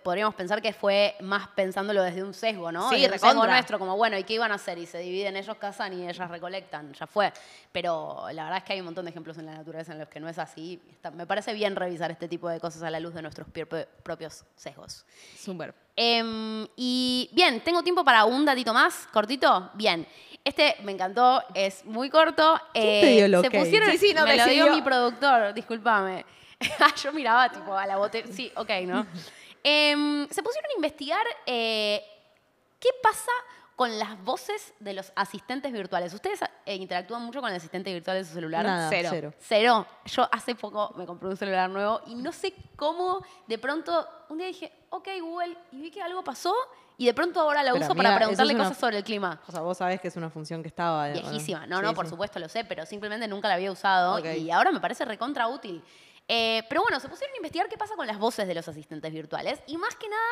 podríamos 0.04 0.34
pensar 0.36 0.62
que 0.62 0.72
fue 0.72 1.16
más 1.20 1.50
pensándolo 1.50 2.02
desde 2.04 2.24
un 2.24 2.34
sesgo, 2.34 2.72
¿no? 2.72 2.90
Sí, 2.90 3.02
Desde 3.02 3.14
un 3.16 3.20
sesgo 3.20 3.46
nuestro, 3.48 3.78
como 3.80 3.98
bueno, 3.98 4.18
¿y 4.18 4.24
qué 4.24 4.34
iban 4.36 4.52
a 4.54 4.56
hacer? 4.56 4.78
Y 4.78 4.86
se 4.86 5.00
dividen, 5.00 5.36
ellos 5.36 5.58
cazan 5.58 5.92
y 5.94 6.08
ellas 6.08 6.30
recolectan, 6.30 6.94
ya 6.94 7.06
fue. 7.06 7.34
Pero 7.74 8.28
la 8.32 8.44
verdad 8.44 8.60
es 8.60 8.64
que 8.64 8.74
hay 8.74 8.80
un 8.80 8.86
montón 8.86 9.04
de 9.04 9.12
ejemplos 9.12 9.38
en 9.38 9.46
la 9.48 9.56
naturaleza 9.56 9.92
en 9.92 10.00
los 10.00 10.08
que 10.08 10.20
no 10.22 10.30
es 10.30 10.40
así. 10.40 10.82
Está- 10.92 11.12
me 11.12 11.28
parece 11.28 11.54
bien 11.54 11.76
revisar 11.76 12.12
este 12.12 12.28
tipo 12.30 12.48
de 12.48 12.60
cosas 12.62 12.82
a 12.84 12.90
la 12.90 13.00
luz 13.02 13.14
de 13.14 13.22
nuestros 13.22 13.48
propios 14.04 14.46
sesgos. 14.56 15.06
Súper. 15.38 15.74
Em, 15.98 16.68
y 16.76 17.30
bien, 17.34 17.62
tengo 17.62 17.82
tiempo 17.84 18.04
para 18.04 18.26
un 18.26 18.44
datito 18.46 18.74
más, 18.74 19.08
cortito. 19.14 19.72
Bien, 19.76 20.06
este 20.46 20.76
me 20.84 20.92
encantó, 20.92 21.44
es 21.56 21.84
muy 21.86 22.10
corto. 22.10 22.56
Eh, 22.74 22.82
¿Quién 22.82 23.02
te 23.02 23.12
dio 23.12 23.26
el 23.26 23.42
se 23.42 23.52
pusieron, 23.52 23.92
Sí, 23.92 23.98
sí, 23.98 24.14
no, 24.14 24.26
me 24.26 24.38
lo 24.38 24.46
dio 24.46 24.72
mi 24.74 24.82
productor, 24.82 25.54
discúlpame. 25.54 26.26
Ah, 26.80 26.94
Yo 26.96 27.12
miraba 27.12 27.50
tipo 27.50 27.78
a 27.78 27.86
la 27.86 27.98
botella, 27.98 28.28
sí, 28.32 28.52
ok, 28.56 28.70
¿no? 28.86 29.06
Em, 29.68 30.30
se 30.30 30.44
pusieron 30.44 30.70
a 30.70 30.76
investigar 30.76 31.26
eh, 31.48 32.00
qué 32.80 32.90
pasa 33.02 33.32
con 33.76 33.98
las 33.98 34.24
voces 34.24 34.74
de 34.80 34.94
los 34.94 35.12
asistentes 35.16 35.74
virtuales. 35.74 36.14
¿Ustedes 36.14 36.40
eh, 36.66 36.76
interactúan 36.76 37.24
mucho 37.24 37.42
con 37.42 37.50
el 37.50 37.56
asistente 37.56 37.92
virtual 37.92 38.18
de 38.18 38.26
su 38.26 38.34
celular? 38.36 38.64
Nada, 38.64 38.90
Cero. 38.90 39.10
cero. 39.12 39.34
Cero. 39.40 39.88
Yo 40.06 40.30
hace 40.32 40.54
poco 40.54 40.94
me 40.96 41.08
compré 41.08 41.30
un 41.30 41.36
celular 41.36 41.68
nuevo 41.70 42.00
y 42.06 42.14
no 42.14 42.32
sé 42.32 42.54
cómo 42.76 43.26
de 43.48 43.58
pronto 43.58 44.08
un 44.30 44.38
día 44.38 44.48
dije, 44.48 44.72
ok 44.92 45.08
Google, 45.20 45.58
y 45.72 45.82
vi 45.82 45.90
que 45.92 46.02
algo 46.02 46.24
pasó 46.24 46.54
y 46.98 47.06
de 47.06 47.14
pronto 47.14 47.40
ahora 47.42 47.62
la 47.64 47.72
Pero, 47.74 47.84
uso 47.84 47.92
amiga, 47.94 48.04
para 48.10 48.16
preguntarle 48.18 48.54
es 48.54 48.56
una- 48.60 48.64
cosas 48.70 48.80
sobre 48.80 48.98
el 48.98 49.04
clima. 49.04 49.42
O 49.48 49.52
sea, 49.52 49.62
vos 49.62 49.78
sabés 49.78 50.00
que 50.02 50.08
es 50.08 50.16
una 50.16 50.30
función 50.30 50.62
que 50.62 50.68
estaba... 50.70 51.10
Viejísima. 51.10 51.66
No, 51.68 51.78
Sí, 51.80 51.84
no, 51.84 51.94
por 51.94 52.06
sí. 52.06 52.12
supuesto 52.12 52.40
lo 52.40 52.48
sé, 52.50 52.64
pero 52.66 52.86
simplemente 52.86 53.28
nunca 53.28 53.48
la 53.48 53.56
había 53.56 53.72
usado 53.72 54.20
y 54.34 54.52
ahora 54.52 54.72
me 54.72 54.80
parece 54.80 55.06
recontra 55.06 55.48
útil. 55.48 55.84
Eh, 56.28 56.64
pero 56.70 56.82
bueno, 56.82 57.00
se 57.00 57.08
pusieron 57.08 57.34
a 57.36 57.38
investigar 57.38 57.70
qué 57.70 57.78
pasa 57.78 57.96
con 57.96 58.08
las 58.08 58.18
voces 58.18 58.48
de 58.48 58.56
los 58.56 58.68
asistentes 58.68 59.14
virtuales 59.14 59.62
y 59.68 59.78
más 59.78 59.96
que 59.96 60.08
nada 60.10 60.24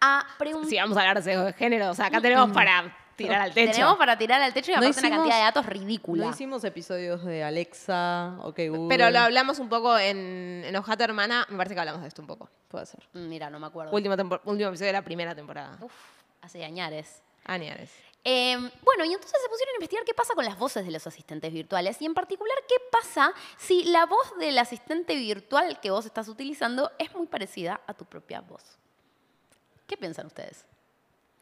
a 0.00 0.26
preguntar... 0.38 0.70
Sí, 0.70 0.76
vamos 0.76 0.96
a 0.96 1.00
hablar 1.00 1.22
de 1.22 1.52
género. 1.54 1.90
O 1.90 1.94
sea, 1.94 2.06
acá 2.06 2.20
tenemos 2.20 2.50
para 2.54 2.96
tirar 3.22 3.40
al 3.42 3.54
techo. 3.54 3.72
Tenemos 3.72 3.96
para 3.96 4.18
tirar 4.18 4.42
al 4.42 4.52
techo 4.52 4.70
y 4.70 4.74
No 4.74 4.80
aparte 4.80 5.00
una 5.00 5.10
cantidad 5.10 5.36
de 5.36 5.42
datos 5.42 5.66
ridícula. 5.66 6.26
No 6.26 6.30
hicimos 6.30 6.64
episodios 6.64 7.24
de 7.24 7.44
Alexa, 7.44 8.36
OK 8.40 8.58
Google. 8.68 8.88
Pero 8.88 9.10
lo 9.10 9.18
hablamos 9.20 9.58
un 9.58 9.68
poco 9.68 9.98
en, 9.98 10.62
en 10.64 10.76
Ojata 10.76 11.04
Hermana. 11.04 11.46
Me 11.48 11.56
parece 11.56 11.74
que 11.74 11.80
hablamos 11.80 12.02
de 12.02 12.08
esto 12.08 12.22
un 12.22 12.28
poco. 12.28 12.48
Puede 12.68 12.86
ser. 12.86 13.00
Mm, 13.12 13.28
Mira, 13.28 13.50
no 13.50 13.58
me 13.58 13.66
acuerdo. 13.66 13.92
Último, 13.92 14.14
episodio 14.14 14.86
de 14.86 14.92
la 14.92 15.02
primera 15.02 15.34
temporada. 15.34 15.78
Uf, 15.80 15.92
hace 16.40 16.64
añares. 16.64 17.22
Añares. 17.44 17.90
Eh, 18.24 18.56
bueno, 18.56 19.04
y 19.04 19.12
entonces 19.12 19.38
se 19.42 19.48
pusieron 19.48 19.74
a 19.74 19.76
investigar 19.78 20.04
qué 20.04 20.14
pasa 20.14 20.34
con 20.34 20.44
las 20.44 20.56
voces 20.56 20.84
de 20.84 20.92
los 20.92 21.04
asistentes 21.06 21.52
virtuales 21.52 22.00
y 22.00 22.06
en 22.06 22.14
particular 22.14 22.56
qué 22.68 22.76
pasa 22.92 23.32
si 23.58 23.84
la 23.84 24.06
voz 24.06 24.38
del 24.38 24.56
asistente 24.58 25.16
virtual 25.16 25.80
que 25.80 25.90
vos 25.90 26.06
estás 26.06 26.28
utilizando 26.28 26.92
es 26.98 27.12
muy 27.14 27.26
parecida 27.26 27.80
a 27.86 27.94
tu 27.94 28.04
propia 28.04 28.40
voz. 28.40 28.78
¿Qué 29.88 29.96
piensan 29.96 30.26
ustedes? 30.26 30.64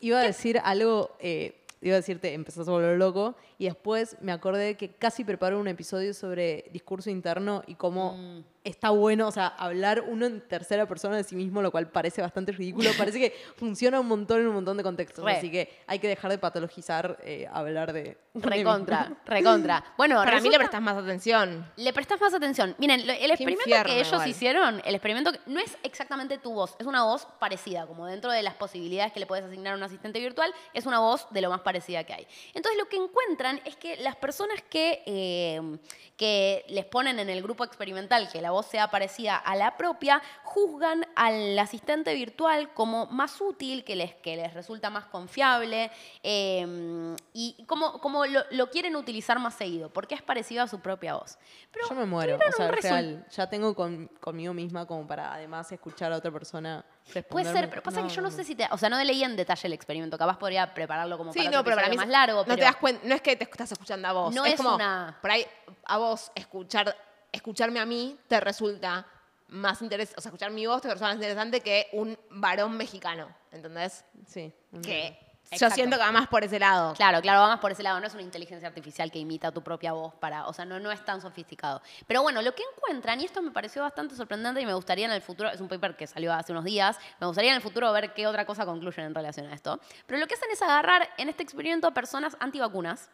Iba 0.00 0.20
a 0.20 0.22
decir 0.22 0.58
algo, 0.64 1.14
eh, 1.20 1.59
iba 1.80 1.94
a 1.94 1.96
decirte, 1.96 2.34
empezás 2.34 2.68
a 2.68 2.72
volver 2.72 2.98
loco, 2.98 3.36
y 3.58 3.64
después 3.64 4.16
me 4.20 4.32
acordé 4.32 4.76
que 4.76 4.90
casi 4.90 5.24
preparé 5.24 5.56
un 5.56 5.68
episodio 5.68 6.12
sobre 6.14 6.66
discurso 6.72 7.10
interno 7.10 7.62
y 7.66 7.74
cómo 7.74 8.14
Mm. 8.14 8.44
Está 8.62 8.90
bueno, 8.90 9.26
o 9.28 9.32
sea, 9.32 9.46
hablar 9.46 10.02
uno 10.06 10.26
en 10.26 10.40
tercera 10.46 10.86
persona 10.86 11.16
de 11.16 11.24
sí 11.24 11.34
mismo, 11.34 11.62
lo 11.62 11.70
cual 11.70 11.88
parece 11.90 12.20
bastante 12.20 12.52
ridículo, 12.52 12.90
parece 12.98 13.18
que 13.18 13.34
funciona 13.56 13.98
un 14.00 14.06
montón 14.06 14.40
en 14.40 14.48
un 14.48 14.54
montón 14.54 14.76
de 14.76 14.82
contextos, 14.82 15.24
Re. 15.24 15.32
así 15.32 15.50
que 15.50 15.80
hay 15.86 15.98
que 15.98 16.08
dejar 16.08 16.30
de 16.30 16.38
patologizar 16.38 17.18
eh, 17.22 17.48
hablar 17.50 17.92
de... 17.92 18.18
Recontra, 18.34 19.12
recontra. 19.26 19.82
Bueno, 19.96 20.16
Para 20.16 20.40
mí 20.40 20.48
le 20.50 20.58
prestas 20.58 20.80
más 20.82 20.96
atención. 20.96 21.66
Le 21.76 21.92
prestas 21.92 22.20
más 22.20 22.32
atención. 22.32 22.76
Miren, 22.78 23.06
lo- 23.06 23.12
el 23.12 23.30
experimento 23.30 23.62
infierno, 23.68 23.84
que 23.86 23.96
ellos 23.98 24.12
igual. 24.12 24.28
hicieron, 24.28 24.82
el 24.84 24.94
experimento 24.94 25.32
que- 25.32 25.40
no 25.46 25.58
es 25.58 25.76
exactamente 25.82 26.38
tu 26.38 26.52
voz, 26.52 26.76
es 26.78 26.86
una 26.86 27.02
voz 27.04 27.26
parecida, 27.40 27.86
como 27.86 28.06
dentro 28.06 28.30
de 28.30 28.42
las 28.42 28.54
posibilidades 28.54 29.12
que 29.12 29.20
le 29.20 29.26
puedes 29.26 29.44
asignar 29.44 29.72
a 29.74 29.76
un 29.76 29.82
asistente 29.82 30.20
virtual, 30.20 30.52
es 30.74 30.86
una 30.86 31.00
voz 31.00 31.26
de 31.30 31.40
lo 31.40 31.50
más 31.50 31.60
parecida 31.62 32.04
que 32.04 32.12
hay. 32.12 32.26
Entonces 32.54 32.78
lo 32.78 32.88
que 32.88 32.96
encuentran 32.96 33.60
es 33.64 33.74
que 33.76 33.96
las 33.96 34.16
personas 34.16 34.62
que, 34.68 35.02
eh, 35.06 35.78
que 36.16 36.64
les 36.68 36.84
ponen 36.84 37.18
en 37.18 37.30
el 37.30 37.42
grupo 37.42 37.64
experimental 37.64 38.28
que 38.30 38.40
la 38.40 38.49
voz 38.50 38.66
sea 38.66 38.90
parecida 38.90 39.36
a 39.36 39.56
la 39.56 39.76
propia, 39.76 40.22
juzgan 40.44 41.06
al 41.16 41.58
asistente 41.58 42.14
virtual 42.14 42.72
como 42.74 43.06
más 43.06 43.40
útil, 43.40 43.84
que 43.84 43.96
les, 43.96 44.14
que 44.16 44.36
les 44.36 44.52
resulta 44.54 44.90
más 44.90 45.06
confiable 45.06 45.90
eh, 46.22 47.16
y 47.32 47.64
como, 47.66 48.00
como 48.00 48.26
lo, 48.26 48.42
lo 48.50 48.70
quieren 48.70 48.96
utilizar 48.96 49.38
más 49.38 49.54
seguido, 49.54 49.90
porque 49.92 50.14
es 50.14 50.22
parecido 50.22 50.62
a 50.62 50.68
su 50.68 50.80
propia 50.80 51.14
voz. 51.14 51.38
Pero 51.70 51.88
Yo 51.88 51.94
me 51.94 52.06
muero, 52.06 52.36
o 52.36 52.52
sea, 52.52 52.68
real, 52.68 53.26
ya 53.30 53.48
tengo 53.48 53.74
con, 53.74 54.08
conmigo 54.20 54.54
misma 54.54 54.86
como 54.86 55.06
para 55.06 55.32
además 55.32 55.70
escuchar 55.72 56.12
a 56.12 56.16
otra 56.16 56.30
persona 56.30 56.84
Puede 57.28 57.50
ser, 57.52 57.68
pero 57.68 57.82
pasa 57.82 58.02
que 58.02 58.08
yo 58.08 58.22
no 58.22 58.30
sé 58.30 58.44
si 58.44 58.54
te. 58.54 58.68
O 58.70 58.78
sea, 58.78 58.88
no 58.88 59.02
leí 59.02 59.24
en 59.24 59.34
detalle 59.34 59.66
el 59.66 59.72
experimento. 59.72 60.16
Capaz 60.16 60.38
podría 60.38 60.72
prepararlo 60.72 61.18
como 61.18 61.32
Sí, 61.32 61.40
para 61.40 61.50
no, 61.50 61.64
pero 61.64 61.74
para 61.74 61.88
mí 61.88 61.96
más 61.96 62.06
largo. 62.08 62.38
no 62.40 62.44
pero 62.44 62.56
te 62.58 62.62
das 62.62 62.76
cuenta, 62.76 63.04
no 63.04 63.14
es 63.16 63.20
que 63.20 63.34
te 63.34 63.44
estás 63.44 63.72
escuchando 63.72 64.06
a 64.06 64.12
vos, 64.12 64.34
No 64.34 64.44
es, 64.44 64.52
es 64.52 64.56
como 64.56 64.76
una- 64.76 65.18
por 65.20 65.30
ahí 65.32 65.44
a 65.86 65.98
vos 65.98 66.30
escuchar 66.36 66.94
escucharme 67.32 67.80
a 67.80 67.86
mí 67.86 68.18
te 68.28 68.40
resulta 68.40 69.06
más 69.48 69.82
interesante, 69.82 70.18
o 70.18 70.22
sea, 70.22 70.30
escuchar 70.30 70.50
mi 70.52 70.66
voz 70.66 70.82
te 70.82 70.88
resulta 70.88 71.08
más 71.08 71.16
interesante 71.16 71.60
que 71.60 71.88
un 71.92 72.16
varón 72.30 72.76
mexicano, 72.76 73.28
¿entendés? 73.50 74.04
Sí. 74.26 74.52
Que 74.82 75.30
yo 75.50 75.56
Exacto. 75.56 75.74
siento 75.74 75.96
que 75.96 76.02
va 76.04 76.12
más 76.12 76.28
por 76.28 76.44
ese 76.44 76.60
lado. 76.60 76.94
Claro, 76.94 77.20
claro, 77.20 77.40
va 77.40 77.48
más 77.48 77.58
por 77.58 77.72
ese 77.72 77.82
lado. 77.82 77.98
No 77.98 78.06
es 78.06 78.14
una 78.14 78.22
inteligencia 78.22 78.68
artificial 78.68 79.10
que 79.10 79.18
imita 79.18 79.50
tu 79.50 79.64
propia 79.64 79.92
voz 79.92 80.14
para. 80.14 80.46
O 80.46 80.52
sea, 80.52 80.64
no, 80.64 80.78
no 80.78 80.92
es 80.92 81.04
tan 81.04 81.20
sofisticado. 81.20 81.82
Pero 82.06 82.22
bueno, 82.22 82.40
lo 82.40 82.54
que 82.54 82.62
encuentran, 82.76 83.20
y 83.20 83.24
esto 83.24 83.42
me 83.42 83.50
pareció 83.50 83.82
bastante 83.82 84.14
sorprendente 84.14 84.60
y 84.60 84.66
me 84.66 84.74
gustaría 84.74 85.06
en 85.06 85.10
el 85.10 85.22
futuro, 85.22 85.50
es 85.50 85.60
un 85.60 85.66
paper 85.66 85.96
que 85.96 86.06
salió 86.06 86.32
hace 86.32 86.52
unos 86.52 86.64
días, 86.64 86.98
me 87.18 87.26
gustaría 87.26 87.50
en 87.50 87.56
el 87.56 87.62
futuro 87.62 87.92
ver 87.92 88.14
qué 88.14 88.28
otra 88.28 88.46
cosa 88.46 88.64
concluyen 88.64 89.06
en 89.06 89.14
relación 89.14 89.48
a 89.48 89.54
esto. 89.54 89.80
Pero 90.06 90.20
lo 90.20 90.28
que 90.28 90.34
hacen 90.34 90.52
es 90.52 90.62
agarrar 90.62 91.08
en 91.18 91.28
este 91.28 91.42
experimento 91.42 91.88
a 91.88 91.90
personas 91.90 92.36
antivacunas 92.38 93.10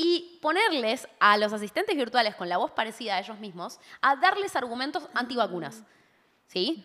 y 0.00 0.38
ponerles 0.40 1.08
a 1.18 1.36
los 1.38 1.52
asistentes 1.52 1.96
virtuales 1.96 2.36
con 2.36 2.48
la 2.48 2.56
voz 2.56 2.70
parecida 2.70 3.16
a 3.16 3.18
ellos 3.18 3.40
mismos 3.40 3.80
a 4.00 4.14
darles 4.14 4.54
argumentos 4.54 5.08
antivacunas. 5.12 5.82
¿Sí? 6.46 6.84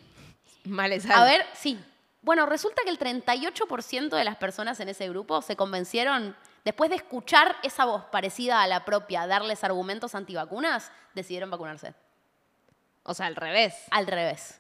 Mal 0.63 0.91
es 0.91 1.08
A 1.08 1.23
ver, 1.23 1.45
sí. 1.54 1.80
Bueno, 2.23 2.47
resulta 2.47 2.82
que 2.84 2.89
el 2.89 2.97
38% 2.97 4.10
de 4.10 4.23
las 4.23 4.38
personas 4.38 4.80
en 4.80 4.89
ese 4.89 5.08
grupo 5.10 5.43
se 5.43 5.56
convencieron, 5.56 6.36
después 6.65 6.89
de 6.89 6.95
escuchar 6.95 7.56
esa 7.62 7.86
voz 7.86 8.04
parecida 8.06 8.63
a 8.63 8.67
la 8.67 8.84
propia, 8.84 9.28
darles 9.28 9.63
argumentos 9.63 10.15
antivacunas, 10.15 10.91
decidieron 11.13 11.52
vacunarse. 11.52 11.93
O 13.04 13.13
sea, 13.13 13.28
al 13.28 13.36
revés. 13.36 13.76
Al 13.91 14.08
revés. 14.08 14.60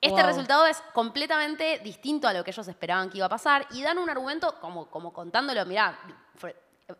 Este 0.00 0.22
Wow. 0.22 0.26
resultado 0.26 0.66
es 0.66 0.82
completamente 0.94 1.80
distinto 1.80 2.26
a 2.28 2.32
lo 2.32 2.44
que 2.44 2.50
ellos 2.52 2.66
esperaban 2.66 3.10
que 3.10 3.18
iba 3.18 3.26
a 3.26 3.28
pasar 3.28 3.66
y 3.72 3.82
dan 3.82 3.98
un 3.98 4.08
argumento 4.08 4.58
como, 4.58 4.88
como 4.88 5.12
contándolo, 5.12 5.66
mirá, 5.66 5.98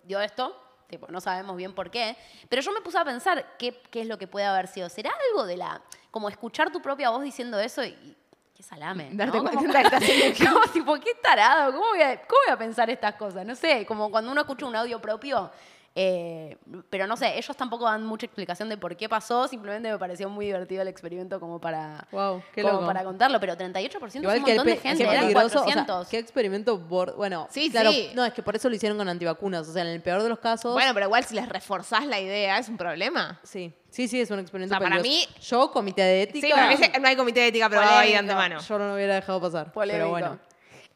dio 0.05 0.21
esto, 0.21 0.67
tipo, 0.91 1.07
no 1.09 1.21
sabemos 1.21 1.57
bien 1.57 1.73
por 1.75 1.91
qué, 1.91 2.17
pero 2.49 2.61
yo 2.61 2.73
me 2.73 2.81
puse 2.83 2.99
a 2.99 3.05
pensar 3.05 3.57
qué, 3.59 3.81
qué 3.91 4.03
es 4.03 4.07
lo 4.09 4.19
que 4.19 4.27
puede 4.27 4.45
haber 4.45 4.67
sido. 4.69 4.89
¿Será 4.91 5.11
algo 5.31 5.47
de 5.47 5.57
la, 5.57 5.81
como 6.11 6.29
escuchar 6.29 6.71
tu 6.71 6.83
propia 6.83 7.09
voz 7.11 7.23
diciendo 7.23 7.59
eso 7.59 7.83
y, 7.83 8.17
qué 8.55 8.63
salame? 8.63 9.09
Darte 9.13 9.39
¿no? 9.39 9.45
Como- 9.45 9.59
cuenta 9.59 9.79
que 9.81 9.87
estás 9.87 10.03
haciendo 10.03 10.51
como 10.61 10.67
tipo, 10.73 10.95
qué 11.01 11.15
tarado, 11.23 11.73
¿cómo 11.73 11.87
voy, 11.87 12.03
a, 12.03 12.17
¿cómo 12.27 12.41
voy 12.47 12.53
a 12.53 12.59
pensar 12.59 12.91
estas 12.91 13.15
cosas? 13.15 13.47
No 13.47 13.55
sé, 13.55 13.87
como 13.87 14.11
cuando 14.11 14.31
uno 14.33 14.43
escucha 14.43 14.67
un 14.67 14.77
audio 14.77 15.01
propio, 15.01 15.51
eh, 15.97 16.57
pero 16.89 17.07
no 17.09 17.17
sé, 17.17 17.37
ellos 17.37 17.57
tampoco 17.57 17.85
dan 17.85 18.05
mucha 18.07 18.25
explicación 18.27 18.69
de 18.69 18.77
por 18.77 18.97
qué 18.97 19.09
pasó, 19.09 19.49
simplemente 19.49 19.91
me 19.91 19.99
pareció 19.99 20.29
muy 20.29 20.47
divertido 20.47 20.83
el 20.83 20.89
experimento 20.89 21.41
como 21.41 21.61
para, 21.61 22.07
Wow, 22.13 22.43
qué 22.55 22.63
como 22.63 22.75
loco. 22.75 22.87
para 22.87 23.03
contarlo, 23.05 23.41
pero 23.41 23.57
38% 23.57 24.15
Igual 24.23 24.37
es 24.37 24.41
un 24.41 24.45
que, 24.47 24.55
montón 24.55 24.67
de 24.67 24.77
gente, 24.77 25.03
eran 25.03 25.25
o 25.25 25.29
sea, 25.29 25.33
400. 25.35 26.09
qué 26.09 26.19
experimento 26.19 26.79
bueno, 26.79 27.49
Sí, 27.51 27.71
claro, 27.71 27.91
sí. 27.91 28.11
no, 28.15 28.25
es 28.25 28.33
que 28.33 28.43
por 28.43 28.55
eso 28.55 28.69
lo 28.69 28.77
hicieron 28.77 28.97
con 28.97 29.09
antivacunas, 29.09 29.69
o 29.69 29.73
sea, 29.73 29.83
en 29.83 29.89
el 29.89 30.01
peor 30.01 30.23
de 30.23 30.29
los 30.29 30.39
casos, 30.39 30.73
Bueno, 30.73 30.95
pero 30.95 31.07
igual 31.07 31.25
si 31.25 31.35
les 31.35 31.49
reforzás 31.49 32.07
la 32.07 32.21
idea 32.21 32.59
es 32.59 32.69
un 32.69 32.77
problema. 32.77 33.41
sí, 33.43 33.73
sí, 33.91 34.07
sí, 34.07 34.21
es 34.21 34.31
un 34.31 34.39
experimento 34.39 34.77
O 34.77 34.79
sea, 34.79 34.89
para 34.89 35.03
peligroso. 35.03 35.41
yo, 35.41 35.71
comité 35.73 36.03
de 36.03 36.23
ética, 36.23 36.47
Sí, 36.47 36.53
para 36.53 36.69
mí 36.69 36.77
no 37.01 37.09
hay 37.09 37.17
comité 37.17 37.41
de 37.41 37.47
ética 37.49 37.67
aprobado 37.67 37.99
ahí 37.99 38.11
de 38.13 38.17
antemano. 38.19 38.61
yo 38.61 38.79
no 38.79 38.87
lo 38.89 38.95
hubiera 38.95 39.17
dejado 39.17 39.41
pasar, 39.41 39.73
Polémico. 39.73 39.99
pero 39.99 40.11
bueno. 40.11 40.50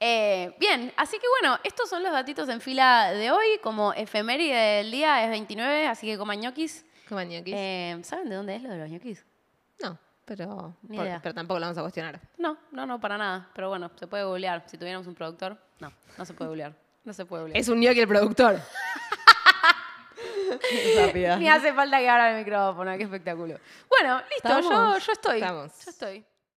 Eh, 0.06 0.54
bien, 0.58 0.92
así 0.98 1.18
que 1.18 1.26
bueno, 1.40 1.58
estos 1.64 1.88
son 1.88 2.02
los 2.02 2.12
datitos 2.12 2.46
en 2.50 2.60
fila 2.60 3.10
de 3.12 3.30
hoy. 3.30 3.46
Como 3.62 3.94
efeméride 3.94 4.54
del 4.54 4.90
día 4.90 5.24
es 5.24 5.30
29, 5.30 5.86
así 5.86 6.06
que 6.06 6.18
coman 6.18 6.40
ñoquis. 6.40 6.84
¿Qué 7.08 7.14
mañoquis? 7.14 7.54
Eh, 7.56 7.98
¿Saben 8.02 8.28
de 8.28 8.34
dónde 8.36 8.56
es 8.56 8.62
lo 8.62 8.68
de 8.68 8.76
los 8.78 8.90
ñoquis? 8.90 9.24
no, 9.82 9.98
pero, 10.26 10.76
Ni 10.88 10.98
por- 10.98 11.06
idea. 11.06 11.20
pero 11.22 11.34
tampoco 11.34 11.58
lo 11.58 11.64
vamos 11.66 11.78
a 11.78 11.82
cuestionar. 11.82 12.20
No, 12.36 12.58
no, 12.70 12.84
no, 12.84 13.00
para 13.00 13.16
nada. 13.16 13.48
Pero 13.54 13.70
bueno, 13.70 13.90
se 13.94 14.06
puede 14.06 14.24
googlear. 14.24 14.62
Si 14.66 14.76
tuviéramos 14.76 15.06
un 15.06 15.14
productor, 15.14 15.56
no, 15.80 15.90
no 16.18 16.24
se 16.26 16.34
puede 16.34 16.48
googlear. 16.48 16.74
No 17.04 17.12
se 17.14 17.24
puede 17.24 17.42
googlear. 17.44 17.60
Es 17.60 17.68
un 17.68 17.80
ñoqui 17.80 18.00
el 18.00 18.08
productor. 18.08 18.60
Ni 21.38 21.48
hace 21.48 21.72
falta 21.72 21.98
que 21.98 22.08
abra 22.08 22.30
el 22.32 22.38
micrófono, 22.44 22.96
qué 22.96 23.04
espectáculo. 23.04 23.58
Bueno, 23.88 24.20
listo, 24.30 24.60
yo, 24.60 24.98
yo 24.98 25.12
estoy. 25.12 25.40
Estamos. 25.40 25.84
Yo 25.84 25.90
estoy. 25.90 26.24